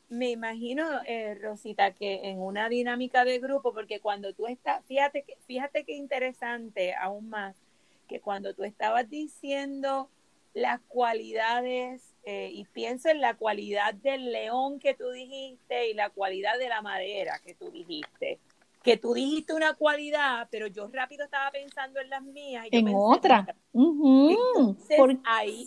me 0.08 0.30
imagino, 0.30 0.84
eh, 1.06 1.34
Rosita, 1.34 1.92
que 1.92 2.30
en 2.30 2.40
una 2.40 2.68
dinámica 2.68 3.24
de 3.24 3.38
grupo, 3.38 3.72
porque 3.72 4.00
cuando 4.00 4.32
tú 4.32 4.46
estás, 4.46 4.84
fíjate 4.86 5.22
que, 5.22 5.36
fíjate 5.46 5.84
qué 5.84 5.94
interesante 5.94 6.94
aún 6.94 7.28
más, 7.28 7.56
que 8.08 8.20
cuando 8.20 8.54
tú 8.54 8.64
estabas 8.64 9.08
diciendo 9.08 10.08
las 10.54 10.80
cualidades, 10.88 12.02
eh, 12.24 12.50
y 12.52 12.64
pienso 12.64 13.08
en 13.08 13.20
la 13.20 13.34
cualidad 13.34 13.94
del 13.94 14.32
león 14.32 14.78
que 14.78 14.94
tú 14.94 15.10
dijiste 15.10 15.88
y 15.88 15.94
la 15.94 16.10
cualidad 16.10 16.58
de 16.58 16.68
la 16.68 16.82
madera 16.82 17.38
que 17.44 17.54
tú 17.54 17.70
dijiste 17.70 18.38
que 18.82 18.96
tú 18.96 19.12
dijiste 19.12 19.52
una 19.52 19.74
cualidad, 19.74 20.48
pero 20.50 20.66
yo 20.66 20.88
rápido 20.88 21.24
estaba 21.24 21.50
pensando 21.50 22.00
en 22.00 22.08
las 22.10 22.22
mías. 22.22 22.66
Y 22.70 22.76
en 22.76 22.92
otra. 22.94 23.54
ahí, 25.24 25.64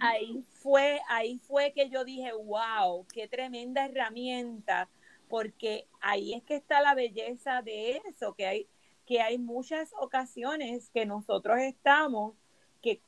ahí, 0.00 0.44
fue, 0.52 1.00
ahí 1.08 1.38
fue 1.40 1.72
que 1.72 1.90
yo 1.90 2.04
dije, 2.04 2.32
wow, 2.32 3.06
qué 3.12 3.28
tremenda 3.28 3.84
herramienta, 3.84 4.88
porque 5.28 5.86
ahí 6.00 6.34
es 6.34 6.42
que 6.44 6.56
está 6.56 6.80
la 6.80 6.94
belleza 6.94 7.60
de 7.62 8.00
eso, 8.08 8.34
que 8.34 8.46
hay, 8.46 8.68
que 9.04 9.20
hay 9.20 9.38
muchas 9.38 9.92
ocasiones 10.00 10.90
que 10.90 11.04
nosotros 11.04 11.58
estamos 11.58 12.34
que, 12.80 13.00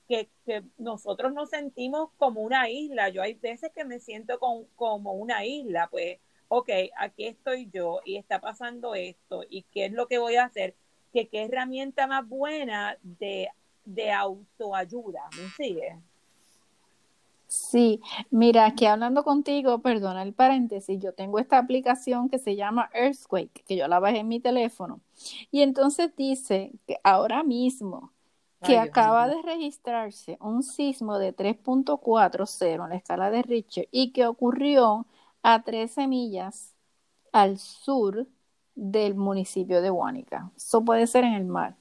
que, 0.44 0.64
nosotros 0.76 1.32
nos 1.32 1.50
sentimos 1.50 2.10
como 2.16 2.40
una 2.40 2.68
isla. 2.68 3.10
Yo 3.10 3.22
hay 3.22 3.34
veces 3.34 3.70
que 3.72 3.84
me 3.84 4.00
siento 4.00 4.38
como 4.40 5.12
una 5.12 5.44
isla, 5.44 5.88
pues, 5.90 6.18
ok, 6.48 6.70
aquí 6.96 7.26
estoy 7.26 7.70
yo 7.72 8.00
y 8.04 8.16
está 8.16 8.40
pasando 8.40 8.94
esto 8.94 9.44
y 9.48 9.62
qué 9.62 9.86
es 9.86 9.92
lo 9.92 10.06
que 10.06 10.18
voy 10.18 10.36
a 10.36 10.44
hacer, 10.44 10.74
que 11.12 11.28
qué 11.28 11.44
herramienta 11.44 12.06
más 12.06 12.26
buena 12.28 12.96
de, 13.02 13.48
de 13.84 14.12
autoayuda, 14.12 15.22
¿me 15.36 15.48
sigue? 15.50 15.96
Sí, 17.46 18.02
mira, 18.30 18.66
aquí 18.66 18.84
hablando 18.84 19.24
contigo, 19.24 19.78
perdona 19.78 20.22
el 20.22 20.34
paréntesis, 20.34 21.00
yo 21.00 21.14
tengo 21.14 21.38
esta 21.38 21.56
aplicación 21.56 22.28
que 22.28 22.38
se 22.38 22.56
llama 22.56 22.90
Earthquake, 22.92 23.64
que 23.66 23.76
yo 23.76 23.88
la 23.88 24.00
bajé 24.00 24.18
en 24.18 24.28
mi 24.28 24.38
teléfono, 24.38 25.00
y 25.50 25.62
entonces 25.62 26.14
dice 26.14 26.72
que 26.86 26.98
ahora 27.02 27.42
mismo 27.42 28.12
que 28.62 28.78
acaba 28.78 29.28
de 29.28 29.40
registrarse 29.42 30.36
un 30.40 30.62
sismo 30.62 31.18
de 31.18 31.34
3.40 31.34 32.84
en 32.84 32.90
la 32.90 32.96
escala 32.96 33.30
de 33.30 33.42
Richter 33.42 33.88
y 33.92 34.10
que 34.10 34.26
ocurrió 34.26 35.06
a 35.42 35.62
13 35.62 36.06
millas 36.06 36.74
al 37.32 37.58
sur 37.58 38.26
del 38.74 39.14
municipio 39.14 39.82
de 39.82 39.90
Huánica. 39.90 40.50
Eso 40.56 40.84
puede 40.84 41.06
ser 41.06 41.24
en 41.24 41.34
el 41.34 41.44
mar. 41.44 41.76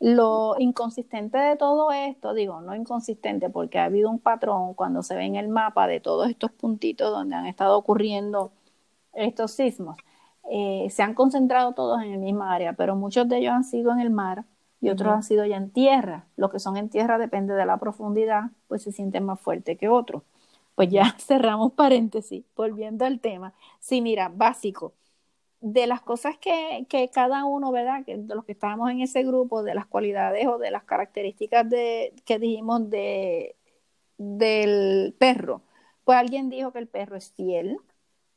Lo 0.00 0.54
inconsistente 0.58 1.38
de 1.38 1.56
todo 1.56 1.90
esto, 1.90 2.32
digo, 2.32 2.60
no 2.60 2.74
inconsistente 2.74 3.50
porque 3.50 3.78
ha 3.78 3.84
habido 3.84 4.10
un 4.10 4.20
patrón 4.20 4.74
cuando 4.74 5.02
se 5.02 5.16
ve 5.16 5.24
en 5.24 5.36
el 5.36 5.48
mapa 5.48 5.88
de 5.88 6.00
todos 6.00 6.28
estos 6.30 6.52
puntitos 6.52 7.10
donde 7.10 7.34
han 7.34 7.46
estado 7.46 7.76
ocurriendo 7.76 8.52
estos 9.12 9.52
sismos. 9.52 9.96
Eh, 10.50 10.88
se 10.90 11.02
han 11.02 11.14
concentrado 11.14 11.72
todos 11.72 12.00
en 12.02 12.12
el 12.12 12.20
mismo 12.20 12.44
área, 12.44 12.72
pero 12.74 12.96
muchos 12.96 13.28
de 13.28 13.38
ellos 13.38 13.52
han 13.52 13.64
sido 13.64 13.92
en 13.92 14.00
el 14.00 14.10
mar 14.10 14.44
y 14.80 14.90
otros 14.90 15.12
han 15.12 15.22
sido 15.22 15.44
ya 15.44 15.56
en 15.56 15.70
tierra. 15.70 16.26
Los 16.36 16.50
que 16.50 16.60
son 16.60 16.76
en 16.76 16.88
tierra 16.88 17.18
depende 17.18 17.54
de 17.54 17.66
la 17.66 17.78
profundidad, 17.78 18.50
pues 18.68 18.82
se 18.82 18.92
sienten 18.92 19.24
más 19.24 19.40
fuertes 19.40 19.76
que 19.78 19.88
otros. 19.88 20.22
Pues 20.78 20.90
ya 20.90 21.12
cerramos 21.18 21.72
paréntesis, 21.72 22.44
volviendo 22.54 23.04
al 23.04 23.18
tema. 23.18 23.52
Sí, 23.80 24.00
mira, 24.00 24.28
básico 24.28 24.94
de 25.60 25.88
las 25.88 26.02
cosas 26.02 26.38
que, 26.38 26.86
que 26.88 27.10
cada 27.10 27.44
uno, 27.46 27.72
¿verdad? 27.72 28.04
De 28.06 28.32
los 28.32 28.44
que 28.44 28.52
estábamos 28.52 28.88
en 28.92 29.00
ese 29.00 29.24
grupo, 29.24 29.64
de 29.64 29.74
las 29.74 29.86
cualidades 29.86 30.46
o 30.46 30.58
de 30.58 30.70
las 30.70 30.84
características 30.84 31.68
de, 31.68 32.14
que 32.24 32.38
dijimos 32.38 32.88
de, 32.90 33.56
del 34.18 35.16
perro, 35.18 35.62
pues 36.04 36.16
alguien 36.16 36.48
dijo 36.48 36.70
que 36.72 36.78
el 36.78 36.86
perro 36.86 37.16
es 37.16 37.32
fiel, 37.32 37.78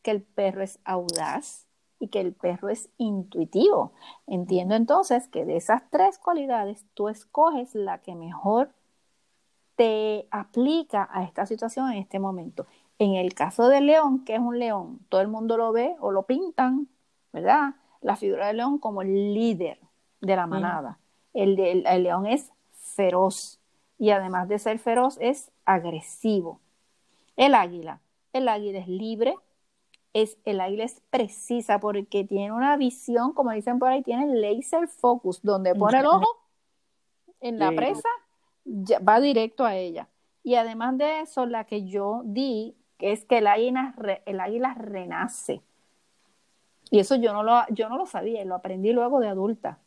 que 0.02 0.10
el 0.10 0.24
perro 0.24 0.64
es 0.64 0.80
audaz 0.84 1.68
y 2.00 2.08
que 2.08 2.22
el 2.22 2.34
perro 2.34 2.70
es 2.70 2.90
intuitivo. 2.98 3.94
Entiendo 4.26 4.74
entonces 4.74 5.28
que 5.28 5.46
de 5.46 5.58
esas 5.58 5.84
tres 5.92 6.18
cualidades 6.18 6.88
tú 6.96 7.08
escoges 7.08 7.76
la 7.76 8.00
que 8.00 8.16
mejor 8.16 8.74
te 9.76 10.28
aplica 10.32 11.10
a 11.12 11.24
esta 11.24 11.46
situación 11.46 11.92
en 11.92 12.00
este 12.00 12.20
momento. 12.20 12.68
En 13.00 13.16
el 13.16 13.34
caso 13.34 13.68
del 13.68 13.88
león, 13.88 14.26
que 14.26 14.36
es 14.36 14.40
un 14.40 14.60
león, 14.60 15.00
todo 15.10 15.22
el 15.22 15.28
mundo 15.28 15.58
lo 15.58 15.72
ve 15.72 15.96
o 16.00 16.12
lo 16.12 16.24
pintan 16.24 16.88
¿verdad? 17.32 17.76
La 18.02 18.16
figura 18.16 18.48
del 18.48 18.58
león 18.58 18.78
como 18.78 19.02
el 19.02 19.34
líder 19.34 19.80
de 20.22 20.36
la 20.36 20.48
manada. 20.48 21.00
El, 21.34 21.60
el, 21.60 22.04
león 22.04 22.26
es 22.26 22.52
feroz 22.74 23.60
y 23.98 24.10
además 24.10 24.48
de 24.48 24.60
ser 24.60 24.80
feroz 24.80 25.18
es 25.22 25.52
agresivo. 25.66 26.60
El 27.38 27.56
águila, 27.56 28.02
el 28.34 28.48
águila 28.48 28.80
es 28.80 28.88
libre, 28.88 29.36
es, 30.14 30.38
el 30.44 30.60
águila 30.60 30.84
es 30.84 31.02
precisa 31.10 31.80
porque 31.80 32.24
tiene 32.26 32.52
una 32.52 32.76
visión, 32.76 33.34
como 33.34 33.52
dicen 33.52 33.80
por 33.80 33.90
ahí, 33.90 34.04
tiene 34.04 34.36
laser 34.36 34.88
focus, 34.88 35.42
donde 35.42 35.74
pone 35.74 36.00
el 36.00 36.06
ojo 36.06 36.28
en 37.40 37.58
la 37.58 37.72
presa, 37.72 38.10
va 38.66 39.20
directo 39.20 39.66
a 39.66 39.76
ella. 39.76 40.08
Y 40.44 40.56
además 40.56 40.98
de 40.98 41.22
eso, 41.22 41.46
la 41.46 41.66
que 41.66 41.88
yo 41.88 42.22
di 42.26 42.76
es 43.00 43.26
que 43.26 43.40
el 43.40 43.48
águila, 43.48 43.96
el 44.26 44.40
águila 44.40 44.74
renace. 44.76 45.62
Y 46.90 47.00
eso 47.00 47.16
yo 47.16 47.34
no 47.34 47.44
lo, 47.44 47.62
yo 47.70 47.90
no 47.90 47.98
lo 47.98 48.06
sabía, 48.06 48.44
lo 48.46 48.56
aprendí 48.56 48.92
luego 48.92 49.20
de 49.20 49.30
adulta. 49.30 49.80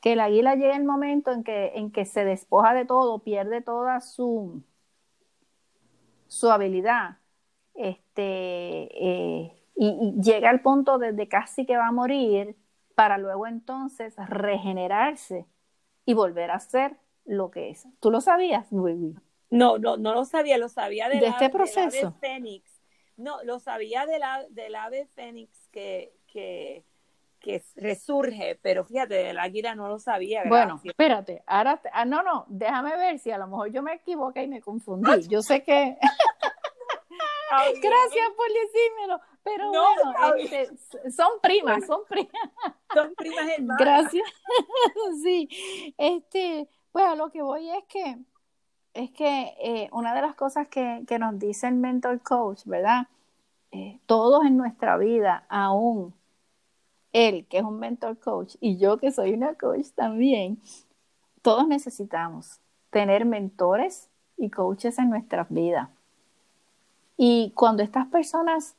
Que 0.00 0.12
el 0.12 0.20
águila 0.20 0.54
llega 0.54 0.76
el 0.76 0.84
momento 0.84 1.32
en 1.32 1.44
que, 1.44 1.72
en 1.74 1.90
que 1.90 2.04
se 2.04 2.24
despoja 2.24 2.74
de 2.74 2.84
todo, 2.84 3.18
pierde 3.20 3.60
toda 3.60 4.00
su, 4.00 4.62
su 6.28 6.50
habilidad, 6.50 7.18
este, 7.74 8.22
eh, 8.24 9.62
y, 9.74 10.14
llega 10.22 10.50
al 10.50 10.62
punto 10.62 10.98
de, 10.98 11.28
casi 11.28 11.66
que 11.66 11.76
va 11.76 11.88
a 11.88 11.92
morir 11.92 12.56
para 12.94 13.18
luego 13.18 13.46
entonces 13.46 14.14
regenerarse 14.16 15.46
y 16.06 16.14
volver 16.14 16.50
a 16.50 16.58
ser 16.58 16.96
lo 17.26 17.50
que 17.50 17.70
es. 17.70 17.86
¿Tú 18.00 18.10
lo 18.10 18.20
sabías, 18.20 18.70
Luis? 18.72 19.16
No, 19.50 19.78
no, 19.78 19.96
no 19.96 20.14
lo 20.14 20.24
sabía, 20.24 20.58
lo 20.58 20.68
sabía 20.68 21.08
de, 21.08 21.24
este 21.24 21.50
proceso. 21.50 22.12
fénix. 22.20 22.82
No, 23.16 23.42
lo 23.44 23.58
sabía 23.58 24.06
de 24.06 24.18
la, 24.18 24.44
del 24.50 24.74
ave 24.74 25.06
fénix 25.14 25.68
que, 25.70 26.12
que, 26.26 26.84
resurge, 27.76 28.58
pero 28.60 28.84
fíjate, 28.84 29.30
el 29.30 29.38
águila 29.38 29.74
no 29.76 29.88
lo 29.88 30.00
sabía. 30.00 30.42
Bueno, 30.48 30.80
espérate, 30.82 31.44
ahora, 31.46 31.80
ah, 31.92 32.04
no, 32.04 32.22
no, 32.24 32.44
déjame 32.48 32.96
ver 32.96 33.20
si 33.20 33.30
a 33.30 33.38
lo 33.38 33.46
mejor 33.46 33.70
yo 33.70 33.82
me 33.82 33.94
equivoqué 33.94 34.42
y 34.42 34.48
me 34.48 34.60
confundí. 34.60 35.06
Yo 35.28 35.42
sé 35.42 35.62
que... 35.62 35.96
Gracias 37.48 38.28
por 38.36 38.48
decírmelo, 38.48 39.20
pero 39.42 39.70
bueno, 39.70 40.34
este, 40.36 40.68
son 41.10 41.40
primas, 41.40 41.86
son 41.86 42.00
primas. 42.08 42.32
Son 42.92 43.14
primas 43.14 43.48
hermanas. 43.56 43.78
Gracias. 43.78 44.28
sí, 45.22 45.48
este, 45.96 46.68
pues 46.96 47.04
a 47.08 47.14
lo 47.14 47.30
que 47.30 47.42
voy 47.42 47.68
es 47.68 47.84
que 47.90 48.16
es 48.94 49.10
que 49.10 49.52
eh, 49.60 49.90
una 49.92 50.14
de 50.14 50.22
las 50.22 50.34
cosas 50.34 50.66
que, 50.68 51.04
que, 51.06 51.18
nos 51.18 51.38
dice 51.38 51.68
el 51.68 51.74
mentor 51.74 52.22
coach, 52.22 52.64
¿verdad? 52.64 53.08
Eh, 53.70 54.00
todos 54.06 54.46
en 54.46 54.56
nuestra 54.56 54.96
vida, 54.96 55.44
aún 55.50 56.14
él, 57.12 57.46
que 57.50 57.58
es 57.58 57.64
un 57.64 57.78
mentor 57.80 58.18
coach, 58.18 58.54
y 58.60 58.78
yo, 58.78 58.96
que 58.96 59.12
soy 59.12 59.34
una 59.34 59.56
coach 59.56 59.88
también, 59.94 60.58
todos 61.42 61.68
necesitamos 61.68 62.60
tener 62.88 63.26
mentores 63.26 64.08
y 64.38 64.48
coaches 64.48 64.98
en 64.98 65.10
nuestras 65.10 65.50
vidas. 65.50 65.90
Y 67.18 67.52
cuando 67.54 67.82
estas 67.82 68.06
personas 68.06 68.74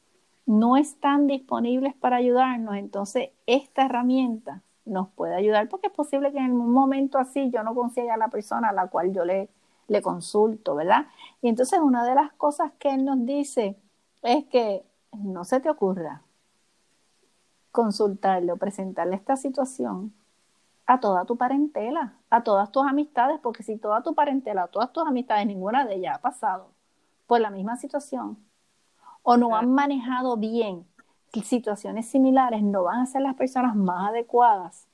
no 0.47 0.75
están 0.75 1.27
disponibles 1.27 1.93
para 1.93 2.15
ayudarnos, 2.15 2.77
entonces 2.77 3.30
esta 3.45 3.86
herramienta 3.86 4.63
nos 4.88 5.10
puede 5.10 5.36
ayudar, 5.36 5.69
porque 5.69 5.88
es 5.88 5.93
posible 5.93 6.32
que 6.32 6.39
en 6.39 6.52
un 6.52 6.71
momento 6.71 7.17
así 7.17 7.50
yo 7.52 7.63
no 7.63 7.76
consiga 7.76 8.15
a 8.15 8.17
la 8.17 8.30
persona 8.30 8.69
a 8.69 8.73
la 8.73 8.88
cual 8.88 9.13
yo 9.13 9.26
le, 9.26 9.50
le 9.88 10.02
consulto, 10.02 10.76
¿verdad? 10.76 11.08
Y 11.41 11.50
entonces 11.50 11.80
una 11.80 12.06
de 12.06 12.15
las 12.15 12.34
cosas 12.34 12.71
que 12.80 12.93
él 12.93 13.06
nos 13.06 13.26
dice 13.26 13.78
es 14.23 14.45
que 14.45 14.86
no 15.13 15.43
se 15.43 15.60
te 15.60 15.69
ocurra 15.69 16.21
consultarle 17.71 18.52
o 18.52 18.58
presentarle 18.58 19.15
esta 19.15 19.36
situación 19.36 20.13
a 20.88 21.00
toda 21.00 21.26
tu 21.26 21.38
parentela, 21.38 22.13
a 22.30 22.43
todas 22.43 22.71
tus 22.71 22.86
amistades, 22.88 23.39
porque 23.41 23.62
si 23.62 23.78
toda 23.78 24.02
tu 24.02 24.15
parentela, 24.15 24.67
todas 24.67 24.91
tus 24.91 25.06
amistades, 25.06 25.45
ninguna 25.45 25.86
de 25.86 25.95
ellas 25.95 26.15
ha 26.17 26.21
pasado 26.21 26.71
por 27.28 27.41
la 27.41 27.52
misma 27.52 27.76
situación 27.76 28.38
o 29.21 29.36
no 29.36 29.56
han 29.56 29.71
manejado 29.71 30.38
bien 30.38 30.88
situaciones 31.43 32.08
similares, 32.10 32.62
no 32.63 32.84
van 32.84 33.00
a 33.00 33.06
ser 33.06 33.21
las 33.21 33.36
personas 33.36 33.76
más 33.76 34.10
adecuadas 34.10 34.88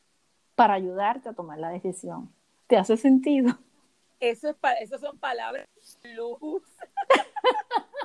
para 0.55 0.75
ayudarte 0.75 1.29
a 1.29 1.33
tomar 1.33 1.59
la 1.59 1.69
decisión. 1.69 2.33
¿Te 2.67 2.77
hace 2.77 2.97
sentido? 2.97 3.57
Eso, 4.19 4.49
es 4.49 4.55
eso 4.81 4.97
son 4.99 5.17
palabras 5.17 5.67
luz. 6.15 6.63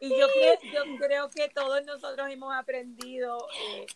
Y 0.00 0.10
yo 0.10 0.26
creo, 0.28 0.58
yo 0.74 0.98
creo 0.98 1.30
que 1.30 1.48
todos 1.48 1.84
nosotros 1.84 2.28
hemos 2.30 2.54
aprendido, 2.54 3.38
eh, 3.70 3.86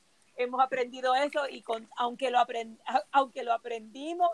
hemos 0.44 0.60
aprendido 0.62 1.14
eso 1.14 1.40
y 1.48 1.62
con, 1.62 1.88
aunque 1.96 2.30
lo 2.30 2.38
aunque 3.12 3.42
lo 3.42 3.52
aprendimos, 3.52 4.30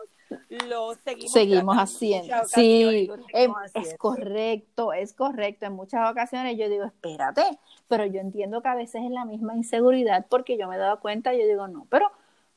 lo 0.69 0.95
seguimos, 0.95 1.33
seguimos 1.33 1.77
haciendo. 1.77 2.35
Sí, 2.47 3.11
em, 3.33 3.53
es, 3.75 3.97
correcto, 3.97 4.93
es 4.93 5.13
correcto. 5.15 5.67
En 5.67 5.73
muchas 5.75 6.11
ocasiones 6.11 6.59
yo 6.59 6.69
digo, 6.69 6.85
espérate, 6.85 7.43
pero 7.89 8.07
yo 8.07 8.21
entiendo 8.21 8.63
que 8.63 8.69
a 8.69 8.75
veces 8.75 9.03
es 9.05 9.11
la 9.11 9.25
misma 9.25 9.57
inseguridad 9.57 10.27
porque 10.29 10.59
yo 10.59 10.69
me 10.69 10.77
he 10.77 10.79
dado 10.79 11.01
cuenta 11.01 11.35
y 11.35 11.41
yo 11.41 11.47
digo, 11.47 11.69
no, 11.69 11.87
pero 11.91 12.11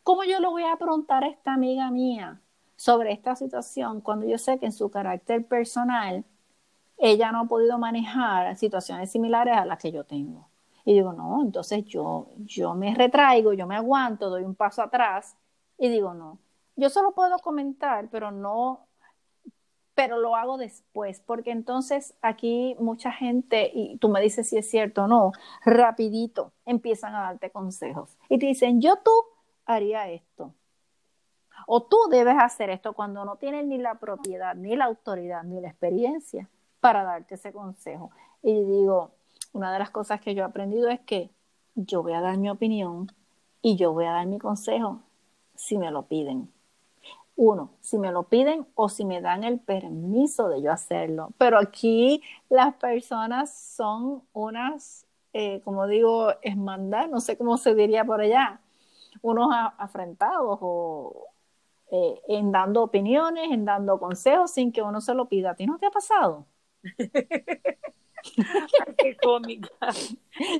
¿cómo 0.03 0.23
yo 0.23 0.39
lo 0.39 0.51
voy 0.51 0.63
a 0.63 0.75
preguntar 0.77 1.23
a 1.23 1.27
esta 1.27 1.53
amiga 1.53 1.91
mía 1.91 2.41
sobre 2.75 3.11
esta 3.11 3.35
situación 3.35 4.01
cuando 4.01 4.25
yo 4.25 4.37
sé 4.37 4.59
que 4.59 4.65
en 4.65 4.71
su 4.71 4.89
carácter 4.89 5.45
personal 5.45 6.23
ella 6.97 7.31
no 7.31 7.41
ha 7.41 7.45
podido 7.45 7.77
manejar 7.77 8.57
situaciones 8.57 9.11
similares 9.11 9.55
a 9.55 9.65
las 9.65 9.79
que 9.79 9.91
yo 9.91 10.03
tengo. 10.03 10.48
Y 10.85 10.93
digo, 10.93 11.13
no, 11.13 11.41
entonces 11.41 11.85
yo, 11.85 12.27
yo 12.37 12.73
me 12.73 12.95
retraigo, 12.95 13.53
yo 13.53 13.67
me 13.67 13.75
aguanto, 13.75 14.29
doy 14.29 14.43
un 14.43 14.55
paso 14.55 14.81
atrás 14.81 15.35
y 15.77 15.89
digo, 15.89 16.13
no, 16.13 16.39
yo 16.75 16.89
solo 16.89 17.11
puedo 17.13 17.37
comentar, 17.39 18.09
pero 18.09 18.31
no, 18.31 18.87
pero 19.95 20.17
lo 20.17 20.35
hago 20.35 20.57
después, 20.57 21.21
porque 21.25 21.51
entonces 21.51 22.15
aquí 22.21 22.75
mucha 22.79 23.11
gente, 23.11 23.69
y 23.73 23.97
tú 23.97 24.07
me 24.09 24.21
dices 24.21 24.47
si 24.47 24.57
es 24.57 24.69
cierto 24.69 25.03
o 25.03 25.07
no, 25.07 25.33
rapidito 25.65 26.53
empiezan 26.65 27.13
a 27.15 27.21
darte 27.21 27.51
consejos 27.51 28.17
y 28.29 28.39
te 28.39 28.45
dicen, 28.45 28.79
yo 28.81 28.95
tú 29.03 29.11
haría 29.65 30.09
esto. 30.09 30.53
o 31.67 31.83
tú 31.83 31.97
debes 32.09 32.35
hacer 32.39 32.69
esto 32.69 32.93
cuando 32.93 33.25
no 33.25 33.35
tienes 33.35 33.65
ni 33.65 33.77
la 33.77 33.95
propiedad, 33.99 34.55
ni 34.55 34.75
la 34.75 34.85
autoridad, 34.85 35.43
ni 35.43 35.61
la 35.61 35.69
experiencia 35.69 36.49
para 36.79 37.03
darte 37.03 37.35
ese 37.35 37.51
consejo. 37.53 38.11
Y 38.41 38.53
digo, 38.63 39.11
una 39.53 39.73
de 39.73 39.79
las 39.79 39.89
cosas 39.89 40.21
que 40.21 40.35
yo 40.35 40.43
he 40.43 40.45
aprendido 40.45 40.89
es 40.89 40.99
que 41.01 41.29
yo 41.75 42.03
voy 42.03 42.13
a 42.13 42.21
dar 42.21 42.37
mi 42.37 42.49
opinión 42.49 43.11
y 43.61 43.75
yo 43.75 43.93
voy 43.93 44.05
a 44.05 44.11
dar 44.11 44.27
mi 44.27 44.39
consejo 44.39 45.01
si 45.55 45.77
me 45.77 45.91
lo 45.91 46.03
piden. 46.03 46.51
Uno, 47.35 47.71
si 47.81 47.97
me 47.97 48.11
lo 48.11 48.23
piden 48.23 48.67
o 48.75 48.89
si 48.89 49.05
me 49.05 49.21
dan 49.21 49.43
el 49.43 49.59
permiso 49.59 50.49
de 50.49 50.61
yo 50.61 50.71
hacerlo. 50.71 51.31
Pero 51.37 51.57
aquí 51.57 52.21
las 52.49 52.75
personas 52.75 53.53
son 53.53 54.23
unas, 54.33 55.05
eh, 55.33 55.61
como 55.63 55.87
digo, 55.87 56.33
es 56.41 56.57
mandar, 56.57 57.09
no 57.09 57.21
sé 57.21 57.37
cómo 57.37 57.57
se 57.57 57.75
diría 57.75 58.03
por 58.05 58.21
allá, 58.21 58.59
unos 59.21 59.49
afrentados 59.77 60.59
o 60.61 61.27
eh, 61.91 62.21
en 62.27 62.51
dando 62.51 62.83
opiniones, 62.83 63.51
en 63.51 63.65
dando 63.65 63.99
consejos 63.99 64.51
sin 64.51 64.71
que 64.71 64.81
uno 64.81 65.01
se 65.01 65.13
lo 65.13 65.27
pida. 65.27 65.51
¿A 65.51 65.55
ti 65.55 65.65
no 65.65 65.77
te 65.79 65.87
ha 65.87 65.91
pasado? 65.91 66.45
Qué 68.97 69.17
cómica. 69.17 69.69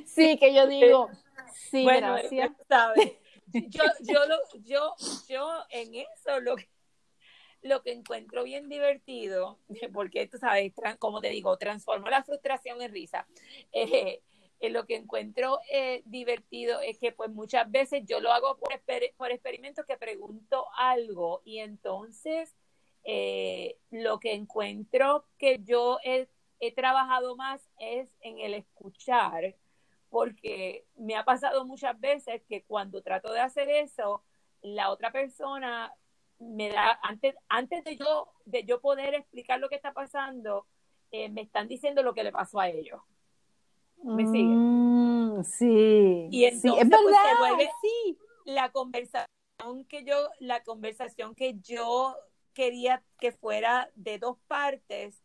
Sí, 0.06 0.38
que 0.38 0.54
yo 0.54 0.66
digo, 0.66 1.08
sí, 1.52 1.82
bueno, 1.84 2.14
gracias. 2.14 2.50
¿sabes? 2.68 3.12
Yo, 3.52 3.82
yo, 4.02 4.26
lo, 4.26 4.36
yo, 4.62 4.94
yo 5.28 5.64
en 5.70 5.96
eso 5.96 6.38
lo 6.38 6.54
que, 6.54 6.68
lo 7.62 7.82
que 7.82 7.92
encuentro 7.92 8.44
bien 8.44 8.68
divertido, 8.68 9.58
porque 9.92 10.26
tú 10.26 10.38
sabes, 10.38 10.72
como 10.98 11.20
te 11.20 11.30
digo, 11.30 11.56
transformo 11.58 12.08
la 12.08 12.22
frustración 12.22 12.80
en 12.80 12.92
risa. 12.92 13.26
Eh, 13.72 14.22
eh, 14.60 14.70
lo 14.70 14.86
que 14.86 14.96
encuentro 14.96 15.58
eh, 15.70 16.02
divertido 16.04 16.80
es 16.80 16.98
que 16.98 17.12
pues 17.12 17.30
muchas 17.30 17.70
veces 17.70 18.04
yo 18.06 18.20
lo 18.20 18.32
hago 18.32 18.58
por, 18.58 18.70
por 19.16 19.30
experimentos 19.30 19.84
que 19.86 19.96
pregunto 19.96 20.66
algo 20.76 21.42
y 21.44 21.58
entonces 21.58 22.54
lo 23.90 24.20
que 24.20 24.34
encuentro 24.34 25.24
que 25.38 25.60
yo 25.64 25.98
he 26.04 26.28
he 26.60 26.72
trabajado 26.72 27.36
más 27.36 27.60
es 27.78 28.08
en 28.20 28.38
el 28.38 28.54
escuchar, 28.54 29.56
porque 30.10 30.84
me 30.96 31.16
ha 31.16 31.24
pasado 31.24 31.64
muchas 31.64 31.98
veces 31.98 32.42
que 32.48 32.62
cuando 32.64 33.02
trato 33.02 33.32
de 33.32 33.40
hacer 33.40 33.68
eso, 33.68 34.22
la 34.62 34.90
otra 34.90 35.10
persona 35.10 35.92
me 36.38 36.70
da, 36.70 36.98
antes, 37.02 37.34
antes 37.48 37.84
de 37.84 37.96
yo, 37.96 38.28
de 38.44 38.64
yo 38.64 38.80
poder 38.80 39.14
explicar 39.14 39.60
lo 39.60 39.68
que 39.68 39.76
está 39.76 39.92
pasando, 39.92 40.66
eh, 41.10 41.28
me 41.28 41.42
están 41.42 41.68
diciendo 41.68 42.02
lo 42.02 42.14
que 42.14 42.24
le 42.24 42.32
pasó 42.32 42.60
a 42.60 42.68
ellos. 42.68 43.00
¿Me 44.02 44.24
mm, 44.24 45.44
sí. 45.44 46.28
Y 46.30 46.44
entonces 46.44 46.82
es 46.82 46.88
pues, 46.88 47.16
se 47.16 47.38
vuelve 47.38 47.70
sí. 47.82 48.18
la 48.44 48.70
conversación 48.70 49.26
que 49.88 50.04
yo, 50.04 50.28
la 50.38 50.62
conversación 50.62 51.34
que 51.34 51.58
yo 51.60 52.16
quería 52.54 53.02
que 53.18 53.32
fuera 53.32 53.90
de 53.94 54.18
dos 54.18 54.38
partes, 54.48 55.22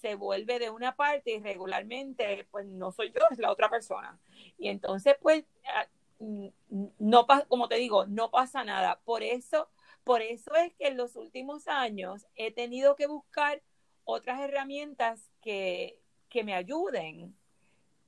se 0.00 0.14
vuelve 0.14 0.58
de 0.58 0.70
una 0.70 0.96
parte 0.96 1.32
y 1.32 1.40
regularmente 1.40 2.46
pues 2.50 2.66
no 2.66 2.92
soy 2.92 3.12
yo, 3.12 3.20
es 3.30 3.38
la 3.38 3.50
otra 3.50 3.68
persona. 3.68 4.18
Y 4.58 4.68
entonces 4.68 5.16
pues 5.20 5.44
ah, 5.74 5.86
no 6.18 7.26
como 7.48 7.68
te 7.68 7.76
digo, 7.76 8.06
no 8.06 8.30
pasa 8.30 8.64
nada. 8.64 9.00
Por 9.04 9.22
eso, 9.22 9.68
por 10.04 10.22
eso 10.22 10.54
es 10.54 10.74
que 10.74 10.88
en 10.88 10.96
los 10.96 11.16
últimos 11.16 11.68
años 11.68 12.26
he 12.34 12.52
tenido 12.52 12.96
que 12.96 13.06
buscar 13.06 13.62
otras 14.04 14.40
herramientas 14.40 15.30
que, 15.42 16.00
que 16.28 16.44
me 16.44 16.54
ayuden. 16.54 17.36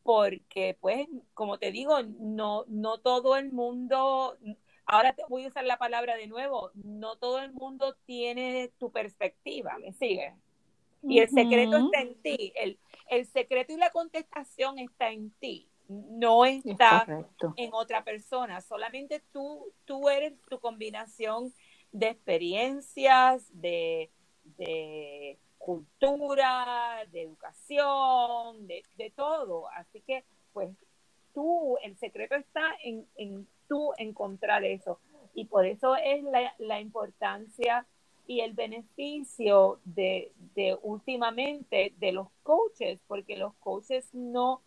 Porque, 0.03 0.77
pues, 0.81 1.07
como 1.35 1.59
te 1.59 1.70
digo, 1.70 2.03
no, 2.03 2.64
no 2.68 2.96
todo 2.98 3.37
el 3.37 3.53
mundo, 3.53 4.38
ahora 4.87 5.12
te 5.12 5.22
voy 5.29 5.44
a 5.44 5.48
usar 5.48 5.64
la 5.64 5.77
palabra 5.77 6.16
de 6.16 6.27
nuevo, 6.27 6.70
no 6.74 7.16
todo 7.16 7.40
el 7.40 7.53
mundo 7.53 7.94
tiene 8.07 8.72
tu 8.79 8.90
perspectiva, 8.90 9.77
¿me 9.79 9.92
sigue? 9.92 10.35
Y 11.03 11.21
el 11.21 11.29
secreto 11.29 11.77
está 11.77 12.01
en 12.01 12.15
ti. 12.23 12.53
El, 12.57 12.79
el 13.11 13.27
secreto 13.27 13.73
y 13.73 13.77
la 13.77 13.91
contestación 13.91 14.79
está 14.79 15.11
en 15.11 15.31
ti. 15.39 15.69
No 15.89 16.45
está 16.45 17.07
en 17.57 17.71
otra 17.73 18.05
persona. 18.05 18.61
Solamente 18.61 19.23
tú, 19.33 19.73
tú 19.87 20.09
eres 20.09 20.35
tu 20.49 20.61
combinación 20.61 21.53
de 21.93 22.09
experiencias, 22.09 23.49
de, 23.59 24.11
de 24.59 25.39
cultura, 25.57 27.05
de 27.11 27.23
educación, 27.23 28.67
de, 28.67 28.83
de, 28.97 29.11
todo. 29.11 29.69
Así 29.71 30.03
que, 30.03 30.25
pues, 30.53 30.71
tú, 31.33 31.79
el 31.83 31.97
secreto 31.97 32.35
está 32.35 32.77
en, 32.83 33.07
en 33.17 33.47
tú 33.67 33.93
encontrar 33.97 34.65
eso. 34.65 35.01
Y 35.35 35.47
por 35.47 35.67
eso 35.67 35.97
es 35.97 36.23
la, 36.25 36.55
la 36.59 36.81
importancia 36.81 37.87
y 38.29 38.41
el 38.41 38.53
beneficio 38.53 39.81
de, 39.87 40.31
de, 40.55 40.79
últimamente 40.83 41.95
de 41.99 42.12
los 42.12 42.29
coaches, 42.43 43.01
porque 43.09 43.38
los 43.38 43.55
coaches 43.55 44.07
no, 44.12 44.61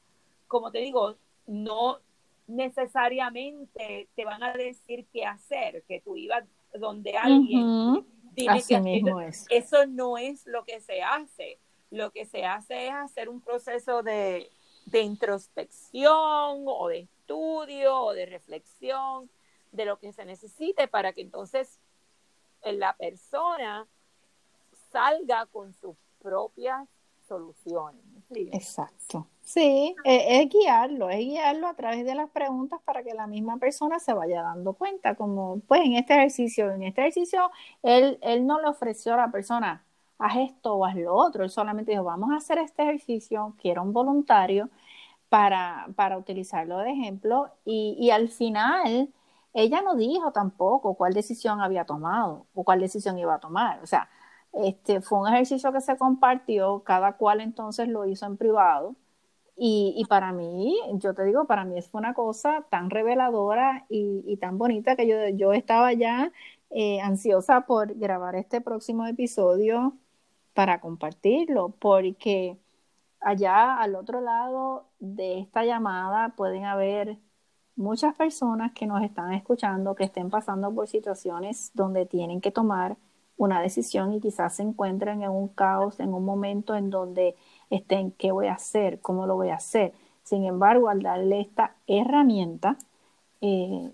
como 0.47 0.71
te 0.71 0.79
digo, 0.79 1.15
no 1.45 1.99
necesariamente 2.47 4.09
te 4.15 4.25
van 4.25 4.41
a 4.41 4.53
decir 4.53 5.05
qué 5.13 5.25
hacer, 5.25 5.83
que 5.87 6.01
tú 6.01 6.17
ibas 6.17 6.43
donde 6.73 7.15
alguien 7.15 8.03
tiene 8.33 8.63
que 8.63 8.79
mismo 8.79 9.21
es. 9.21 9.45
Eso 9.51 9.85
no 9.85 10.17
es 10.17 10.47
lo 10.47 10.63
que 10.65 10.81
se 10.81 11.03
hace. 11.03 11.59
Lo 11.91 12.09
que 12.09 12.25
se 12.25 12.45
hace 12.45 12.87
es 12.87 12.93
hacer 12.93 13.29
un 13.29 13.41
proceso 13.41 14.01
de, 14.01 14.49
de 14.87 15.01
introspección 15.01 16.63
o 16.65 16.87
de 16.87 17.01
estudio 17.01 17.95
o 17.95 18.13
de 18.13 18.25
reflexión 18.25 19.29
de 19.71 19.85
lo 19.85 19.99
que 19.99 20.13
se 20.13 20.25
necesite 20.25 20.87
para 20.87 21.13
que 21.13 21.21
entonces 21.21 21.79
la 22.63 22.93
persona 22.93 23.87
salga 24.91 25.45
con 25.47 25.73
sus 25.73 25.95
propias 26.21 26.87
soluciones. 27.27 28.03
Exacto. 28.51 29.27
Sí, 29.41 29.95
es, 30.03 30.49
guiarlo, 30.49 31.09
es 31.09 31.19
guiarlo 31.19 31.67
a 31.67 31.73
través 31.73 32.05
de 32.05 32.15
las 32.15 32.29
preguntas 32.29 32.79
para 32.85 33.03
que 33.03 33.13
la 33.13 33.27
misma 33.27 33.57
persona 33.57 33.99
se 33.99 34.13
vaya 34.13 34.41
dando 34.41 34.73
cuenta, 34.73 35.15
como 35.15 35.59
pues 35.67 35.81
en 35.81 35.93
este 35.93 36.13
ejercicio, 36.13 36.71
en 36.71 36.83
este 36.83 37.01
ejercicio 37.01 37.51
él, 37.81 38.17
él 38.21 38.45
no 38.45 38.61
le 38.61 38.67
ofreció 38.67 39.13
a 39.13 39.17
la 39.17 39.31
persona, 39.31 39.83
haz 40.19 40.37
esto 40.37 40.75
o 40.75 40.85
haz 40.85 40.95
lo 40.95 41.13
otro, 41.15 41.43
él 41.43 41.49
solamente 41.49 41.91
dijo, 41.91 42.03
vamos 42.03 42.31
a 42.31 42.37
hacer 42.37 42.59
este 42.59 42.83
ejercicio, 42.83 43.55
quiero 43.61 43.81
un 43.81 43.91
voluntario 43.91 44.69
para, 45.27 45.89
para 45.95 46.17
utilizarlo 46.17 46.77
de 46.77 46.91
ejemplo 46.91 47.49
y, 47.65 47.97
y 47.99 48.11
al 48.11 48.29
final 48.29 49.09
ella 49.53 49.81
no 49.81 49.95
dijo 49.95 50.31
tampoco 50.31 50.95
cuál 50.95 51.13
decisión 51.13 51.61
había 51.61 51.85
tomado 51.85 52.47
o 52.53 52.63
cuál 52.63 52.79
decisión 52.81 53.17
iba 53.19 53.35
a 53.35 53.39
tomar. 53.39 53.81
O 53.83 53.87
sea, 53.87 54.09
este 54.53 55.01
fue 55.01 55.19
un 55.19 55.27
ejercicio 55.27 55.71
que 55.73 55.81
se 55.81 55.97
compartió, 55.97 56.83
cada 56.83 57.17
cual 57.17 57.41
entonces 57.41 57.87
lo 57.87 58.05
hizo 58.05 58.25
en 58.25 58.37
privado. 58.37 58.95
Y, 59.55 59.93
y 59.97 60.05
para 60.05 60.31
mí, 60.33 60.77
yo 60.95 61.13
te 61.13 61.23
digo, 61.25 61.45
para 61.45 61.65
mí 61.65 61.81
fue 61.81 61.99
una 61.99 62.13
cosa 62.13 62.65
tan 62.69 62.89
reveladora 62.89 63.85
y, 63.89 64.23
y 64.25 64.37
tan 64.37 64.57
bonita 64.57 64.95
que 64.95 65.07
yo, 65.07 65.15
yo 65.35 65.53
estaba 65.53 65.93
ya 65.93 66.31
eh, 66.71 66.99
ansiosa 67.01 67.61
por 67.67 67.93
grabar 67.95 68.35
este 68.35 68.61
próximo 68.61 69.05
episodio 69.05 69.97
para 70.53 70.81
compartirlo, 70.81 71.69
porque 71.79 72.57
allá 73.19 73.77
al 73.77 73.95
otro 73.95 74.21
lado 74.21 74.87
de 74.99 75.39
esta 75.39 75.63
llamada 75.65 76.35
pueden 76.35 76.65
haber 76.65 77.17
muchas 77.75 78.15
personas 78.15 78.73
que 78.73 78.85
nos 78.85 79.01
están 79.03 79.33
escuchando 79.33 79.95
que 79.95 80.03
estén 80.03 80.29
pasando 80.29 80.73
por 80.73 80.87
situaciones 80.87 81.71
donde 81.73 82.05
tienen 82.05 82.41
que 82.41 82.51
tomar 82.51 82.97
una 83.37 83.61
decisión 83.61 84.13
y 84.13 84.21
quizás 84.21 84.55
se 84.55 84.63
encuentren 84.63 85.23
en 85.23 85.31
un 85.31 85.47
caos, 85.47 85.99
en 85.99 86.13
un 86.13 86.23
momento 86.23 86.75
en 86.75 86.89
donde 86.89 87.35
estén, 87.69 88.11
¿qué 88.11 88.31
voy 88.31 88.47
a 88.47 88.53
hacer? 88.53 88.99
¿Cómo 89.01 89.25
lo 89.25 89.35
voy 89.35 89.49
a 89.49 89.55
hacer? 89.55 89.93
Sin 90.23 90.45
embargo, 90.45 90.89
al 90.89 91.01
darle 91.01 91.41
esta 91.41 91.75
herramienta, 91.87 92.77
eh, 93.41 93.91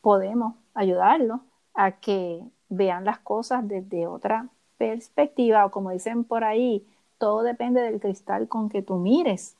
podemos 0.00 0.54
ayudarlos 0.74 1.40
a 1.74 1.92
que 1.92 2.42
vean 2.68 3.04
las 3.04 3.18
cosas 3.18 3.68
desde 3.68 4.06
otra 4.06 4.48
perspectiva 4.78 5.66
o 5.66 5.70
como 5.70 5.90
dicen 5.90 6.24
por 6.24 6.44
ahí, 6.44 6.86
todo 7.18 7.42
depende 7.42 7.80
del 7.82 8.00
cristal 8.00 8.48
con 8.48 8.68
que 8.68 8.82
tú 8.82 8.96
mires 8.96 9.56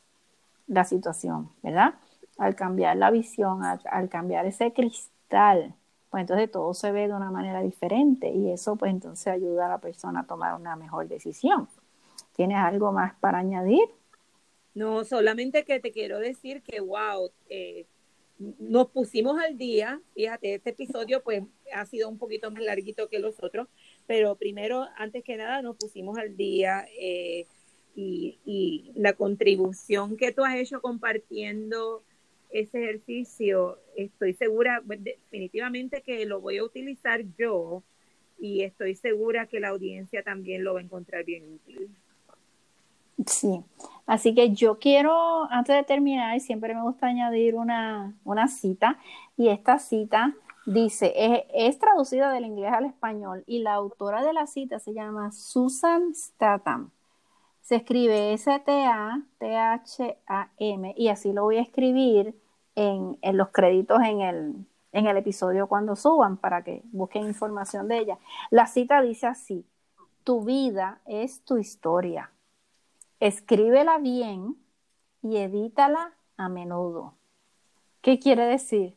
la 0.67 0.85
situación, 0.85 1.51
¿verdad? 1.63 1.95
Al 2.39 2.55
cambiar 2.55 2.97
la 2.97 3.11
visión, 3.11 3.63
al, 3.65 4.09
cambiar 4.09 4.47
ese 4.47 4.73
cristal, 4.73 5.75
pues 6.11 6.23
entonces 6.23 6.51
todo 6.51 6.75
se 6.75 6.93
ve 6.93 7.09
de 7.09 7.15
una 7.15 7.31
manera 7.31 7.63
diferente 7.63 8.31
y 8.31 8.51
eso 8.51 8.77
pues 8.77 8.91
entonces 8.91 9.27
ayuda 9.29 9.67
a 9.67 9.71
la 9.71 9.79
persona 9.79 10.21
a 10.21 10.27
tomar 10.27 10.55
una 10.55 10.77
mejor 10.77 11.09
decisión. 11.09 11.69
¿Tienes 12.35 12.59
algo 12.59 12.93
más 12.93 13.15
para 13.19 13.39
añadir? 13.39 13.89
No, 14.75 15.05
solamente 15.05 15.65
que 15.65 15.81
te 15.81 15.91
quiero 15.91 16.19
decir 16.19 16.63
que, 16.63 16.81
wow, 16.81 17.31
eh, 17.49 17.87
nos 18.39 18.91
pusimos 18.91 19.39
al 19.41 19.57
día, 19.57 20.03
fíjate, 20.15 20.57
este 20.57 20.71
episodio 20.71 21.23
pues 21.23 21.43
ha 21.73 21.87
sido 21.87 22.11
un 22.11 22.19
poquito 22.19 22.51
más 22.51 22.63
larguito 22.63 23.09
que 23.09 23.19
los 23.19 23.43
otros, 23.43 23.69
pero 24.07 24.37
primero, 24.37 24.87
antes 24.99 25.25
que 25.25 25.37
nada, 25.37 25.63
nos 25.63 25.77
pusimos 25.77 26.19
al 26.19 26.37
día 26.37 26.87
eh, 27.01 27.47
y, 27.95 28.39
y 28.45 28.93
la 28.95 29.15
contribución 29.15 30.19
que 30.19 30.33
tú 30.33 30.45
has 30.45 30.57
hecho 30.57 30.83
compartiendo 30.83 32.03
ese 32.51 32.85
ejercicio, 32.85 33.79
estoy 33.97 34.35
segura, 34.35 34.83
definitivamente 34.85 36.03
que 36.03 36.25
lo 36.27 36.41
voy 36.41 36.59
a 36.59 36.65
utilizar 36.65 37.23
yo 37.37 37.83
y 38.39 38.63
estoy 38.63 38.95
segura 38.95 39.47
que 39.47 39.61
la 39.61 39.69
audiencia 39.69 40.23
también 40.23 40.65
lo 40.65 40.75
va 40.75 40.81
a 40.81 40.83
encontrar 40.83 41.25
bien 41.25 41.45
útil. 41.55 41.89
Sí, 43.27 43.65
así 44.07 44.35
que 44.35 44.53
yo 44.53 44.79
quiero, 44.79 45.51
antes 45.51 45.75
de 45.75 45.85
terminar, 45.85 46.39
siempre 46.41 46.75
me 46.75 46.83
gusta 46.83 47.07
añadir 47.07 47.55
una, 47.55 48.15
una 48.25 48.47
cita, 48.47 48.99
y 49.39 49.49
esta 49.49 49.79
cita 49.79 50.35
dice, 50.67 51.15
es, 51.55 51.79
traducida 51.79 52.31
del 52.31 52.45
inglés 52.45 52.73
al 52.73 52.85
español, 52.85 53.43
y 53.47 53.61
la 53.61 53.73
autora 53.73 54.23
de 54.23 54.35
la 54.35 54.47
cita 54.47 54.79
se 54.79 54.93
llama 54.93 55.33
Susan 55.33 56.15
Statham. 56.15 56.91
Se 57.67 57.75
escribe 57.77 58.33
S-T-A-T-H-A-M, 58.35 59.25
y 60.97 61.09
así 61.09 61.33
lo 61.33 61.43
voy 61.43 61.57
a 61.57 61.63
escribir 61.63 62.41
en, 62.75 63.19
en 63.23 63.37
los 63.37 63.49
créditos 63.49 64.01
en 64.03 64.21
el, 64.21 64.55
en 64.93 65.07
el 65.07 65.17
episodio 65.17 65.67
cuando 65.67 65.97
suban 65.97 66.37
para 66.37 66.63
que 66.63 66.83
busquen 66.93 67.27
información 67.27 67.89
de 67.89 67.99
ella. 67.99 68.19
La 68.51 68.67
cita 68.67 69.03
dice 69.03 69.27
así, 69.27 69.67
tu 70.25 70.45
vida 70.45 71.01
es 71.07 71.43
tu 71.45 71.59
historia 71.59 72.31
escríbela 73.21 73.99
bien 73.99 74.57
y 75.23 75.39
edítala 75.39 76.13
a 76.37 76.49
menudo. 76.49 77.15
¿Qué 78.03 78.19
quiere 78.19 78.45
decir? 78.47 78.97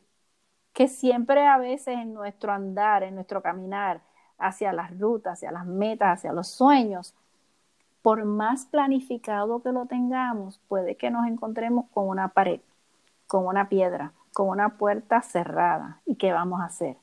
Que 0.72 0.88
siempre 0.88 1.46
a 1.46 1.58
veces 1.58 1.98
en 1.98 2.14
nuestro 2.14 2.52
andar, 2.52 3.02
en 3.02 3.14
nuestro 3.14 3.42
caminar 3.42 4.02
hacia 4.38 4.72
las 4.72 4.96
rutas, 4.98 5.34
hacia 5.34 5.52
las 5.52 5.66
metas, 5.66 6.18
hacia 6.18 6.32
los 6.32 6.48
sueños, 6.48 7.14
por 8.02 8.24
más 8.24 8.66
planificado 8.66 9.62
que 9.62 9.72
lo 9.72 9.86
tengamos, 9.86 10.58
puede 10.68 10.96
que 10.96 11.10
nos 11.10 11.26
encontremos 11.26 11.86
con 11.92 12.08
una 12.08 12.28
pared, 12.28 12.60
con 13.26 13.46
una 13.46 13.68
piedra, 13.68 14.12
con 14.32 14.48
una 14.48 14.78
puerta 14.78 15.22
cerrada. 15.22 16.00
¿Y 16.06 16.16
qué 16.16 16.32
vamos 16.32 16.60
a 16.60 16.66
hacer? 16.66 16.96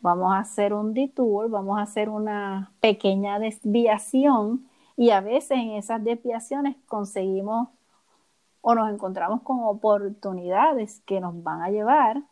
Vamos 0.00 0.32
a 0.34 0.38
hacer 0.38 0.74
un 0.74 0.94
detour, 0.94 1.50
vamos 1.50 1.78
a 1.78 1.82
hacer 1.82 2.08
una 2.08 2.72
pequeña 2.80 3.38
desviación 3.38 4.68
y 4.96 5.10
a 5.10 5.20
veces 5.20 5.58
en 5.58 5.72
esas 5.72 6.04
desviaciones 6.04 6.76
conseguimos 6.86 7.68
o 8.60 8.74
nos 8.74 8.90
encontramos 8.92 9.42
con 9.42 9.60
oportunidades 9.62 11.00
que 11.06 11.20
nos 11.20 11.42
van 11.42 11.62
a 11.62 11.70
llevar 11.70 12.22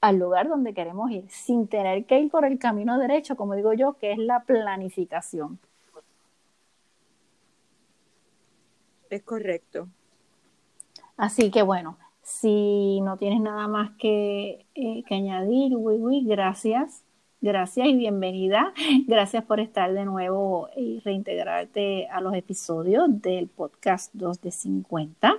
al 0.00 0.18
lugar 0.18 0.48
donde 0.48 0.74
queremos 0.74 1.10
ir, 1.10 1.24
sin 1.30 1.66
tener 1.66 2.04
que 2.04 2.20
ir 2.20 2.30
por 2.30 2.44
el 2.44 2.58
camino 2.58 2.98
derecho, 2.98 3.36
como 3.36 3.54
digo 3.54 3.72
yo, 3.72 3.94
que 3.94 4.12
es 4.12 4.18
la 4.18 4.40
planificación. 4.40 5.58
Es 9.14 9.22
correcto. 9.22 9.88
Así 11.16 11.50
que 11.50 11.62
bueno, 11.62 11.96
si 12.22 13.00
no 13.02 13.16
tienes 13.16 13.40
nada 13.40 13.68
más 13.68 13.92
que, 13.98 14.66
eh, 14.74 15.04
que 15.06 15.14
añadir, 15.14 15.76
Wiwi, 15.76 16.24
gracias 16.24 17.04
Gracias 17.44 17.88
y 17.88 17.94
bienvenida. 17.94 18.72
Gracias 19.06 19.44
por 19.44 19.60
estar 19.60 19.92
de 19.92 20.06
nuevo 20.06 20.70
y 20.74 21.00
reintegrarte 21.00 22.08
a 22.08 22.22
los 22.22 22.32
episodios 22.34 23.04
del 23.20 23.48
podcast 23.48 24.14
2 24.14 24.40
de 24.40 24.50
50. 24.50 25.34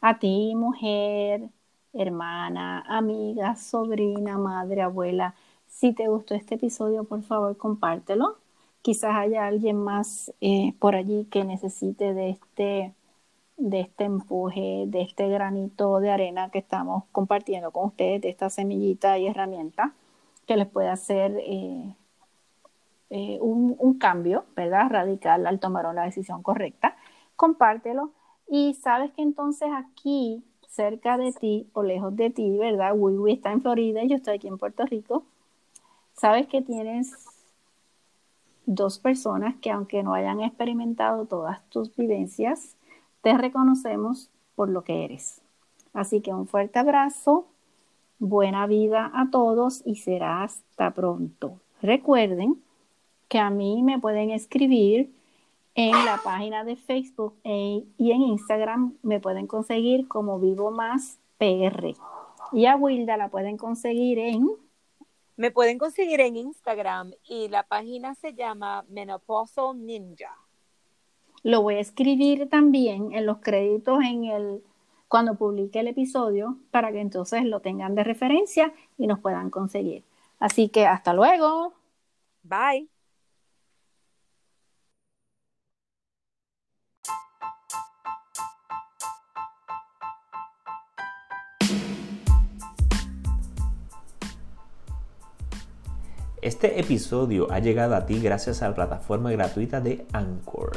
A 0.00 0.18
ti, 0.18 0.54
mujer, 0.56 1.48
hermana, 1.92 2.80
amiga, 2.88 3.54
sobrina, 3.54 4.38
madre, 4.38 4.82
abuela, 4.82 5.36
si 5.68 5.92
te 5.92 6.08
gustó 6.08 6.34
este 6.34 6.56
episodio, 6.56 7.04
por 7.04 7.22
favor, 7.22 7.56
compártelo. 7.56 8.38
Quizás 8.82 9.14
haya 9.14 9.46
alguien 9.46 9.76
más 9.76 10.32
eh, 10.40 10.74
por 10.80 10.96
allí 10.96 11.26
que 11.30 11.44
necesite 11.44 12.12
de 12.12 12.30
este, 12.30 12.95
de 13.56 13.80
este 13.80 14.04
empuje, 14.04 14.84
de 14.86 15.02
este 15.02 15.28
granito 15.28 16.00
de 16.00 16.10
arena 16.10 16.50
que 16.50 16.58
estamos 16.58 17.04
compartiendo 17.12 17.70
con 17.70 17.86
ustedes, 17.86 18.20
de 18.20 18.28
esta 18.28 18.50
semillita 18.50 19.18
y 19.18 19.26
herramienta 19.26 19.94
que 20.46 20.56
les 20.56 20.68
puede 20.68 20.88
hacer 20.88 21.36
eh, 21.38 21.94
eh, 23.10 23.38
un, 23.40 23.98
cambio, 23.98 24.44
¿verdad? 24.54 24.88
Radical 24.90 25.46
al 25.46 25.58
tomar 25.58 25.86
una 25.86 26.04
decisión 26.04 26.42
correcta. 26.42 26.96
Compártelo 27.34 28.12
y 28.48 28.74
sabes 28.74 29.10
que 29.12 29.22
entonces 29.22 29.68
aquí, 29.74 30.44
cerca 30.68 31.16
de 31.16 31.32
ti 31.32 31.68
o 31.72 31.82
lejos 31.82 32.14
de 32.14 32.30
ti, 32.30 32.56
¿verdad? 32.58 32.92
Wiwi 32.94 33.32
está 33.32 33.50
en 33.52 33.62
Florida 33.62 34.02
y 34.02 34.08
yo 34.08 34.16
estoy 34.16 34.36
aquí 34.36 34.48
en 34.48 34.58
Puerto 34.58 34.84
Rico. 34.84 35.24
Sabes 36.14 36.46
que 36.46 36.62
tienes 36.62 37.14
dos 38.66 38.98
personas 38.98 39.56
que 39.56 39.70
aunque 39.70 40.02
no 40.02 40.14
hayan 40.14 40.40
experimentado 40.40 41.26
todas 41.26 41.62
tus 41.70 41.94
vivencias, 41.96 42.75
te 43.26 43.36
reconocemos 43.36 44.30
por 44.54 44.68
lo 44.68 44.84
que 44.84 45.04
eres. 45.04 45.42
Así 45.92 46.20
que 46.20 46.32
un 46.32 46.46
fuerte 46.46 46.78
abrazo 46.78 47.48
Buena 48.20 48.68
vida 48.68 49.10
a 49.12 49.32
todos 49.32 49.82
y 49.84 49.96
será 49.96 50.44
hasta 50.44 50.92
pronto. 50.92 51.58
Recuerden 51.82 52.62
que 53.28 53.40
a 53.40 53.50
mí 53.50 53.82
me 53.82 53.98
pueden 53.98 54.30
escribir 54.30 55.12
en 55.74 55.90
la 56.04 56.20
página 56.22 56.62
de 56.62 56.76
Facebook 56.76 57.34
e, 57.42 57.82
y 57.98 58.12
en 58.12 58.22
Instagram 58.22 58.96
me 59.02 59.18
pueden 59.18 59.48
conseguir 59.48 60.06
como 60.06 60.38
Vivo 60.38 60.70
Más 60.70 61.18
PR. 61.36 61.96
Y 62.52 62.66
a 62.66 62.76
Wilda 62.76 63.16
la 63.16 63.28
pueden 63.28 63.56
conseguir 63.56 64.20
en... 64.20 64.48
Me 65.36 65.50
pueden 65.50 65.78
conseguir 65.78 66.20
en 66.20 66.36
Instagram 66.36 67.10
y 67.28 67.48
la 67.48 67.64
página 67.64 68.14
se 68.14 68.34
llama 68.34 68.84
Menopausal 68.88 69.84
Ninja. 69.84 70.45
Lo 71.46 71.62
voy 71.62 71.76
a 71.76 71.80
escribir 71.80 72.48
también 72.50 73.12
en 73.12 73.24
los 73.24 73.38
créditos 73.38 74.00
en 74.02 74.24
el 74.24 74.64
cuando 75.06 75.36
publique 75.36 75.78
el 75.78 75.86
episodio 75.86 76.58
para 76.72 76.90
que 76.90 77.00
entonces 77.00 77.44
lo 77.44 77.60
tengan 77.60 77.94
de 77.94 78.02
referencia 78.02 78.72
y 78.98 79.06
nos 79.06 79.20
puedan 79.20 79.50
conseguir. 79.50 80.02
Así 80.40 80.68
que 80.70 80.88
hasta 80.88 81.14
luego. 81.14 81.72
Bye. 82.42 82.88
Este 96.42 96.80
episodio 96.80 97.46
ha 97.52 97.60
llegado 97.60 97.94
a 97.94 98.04
ti 98.04 98.20
gracias 98.20 98.62
a 98.62 98.68
la 98.70 98.74
plataforma 98.74 99.30
gratuita 99.30 99.80
de 99.80 100.04
Anchor. 100.12 100.72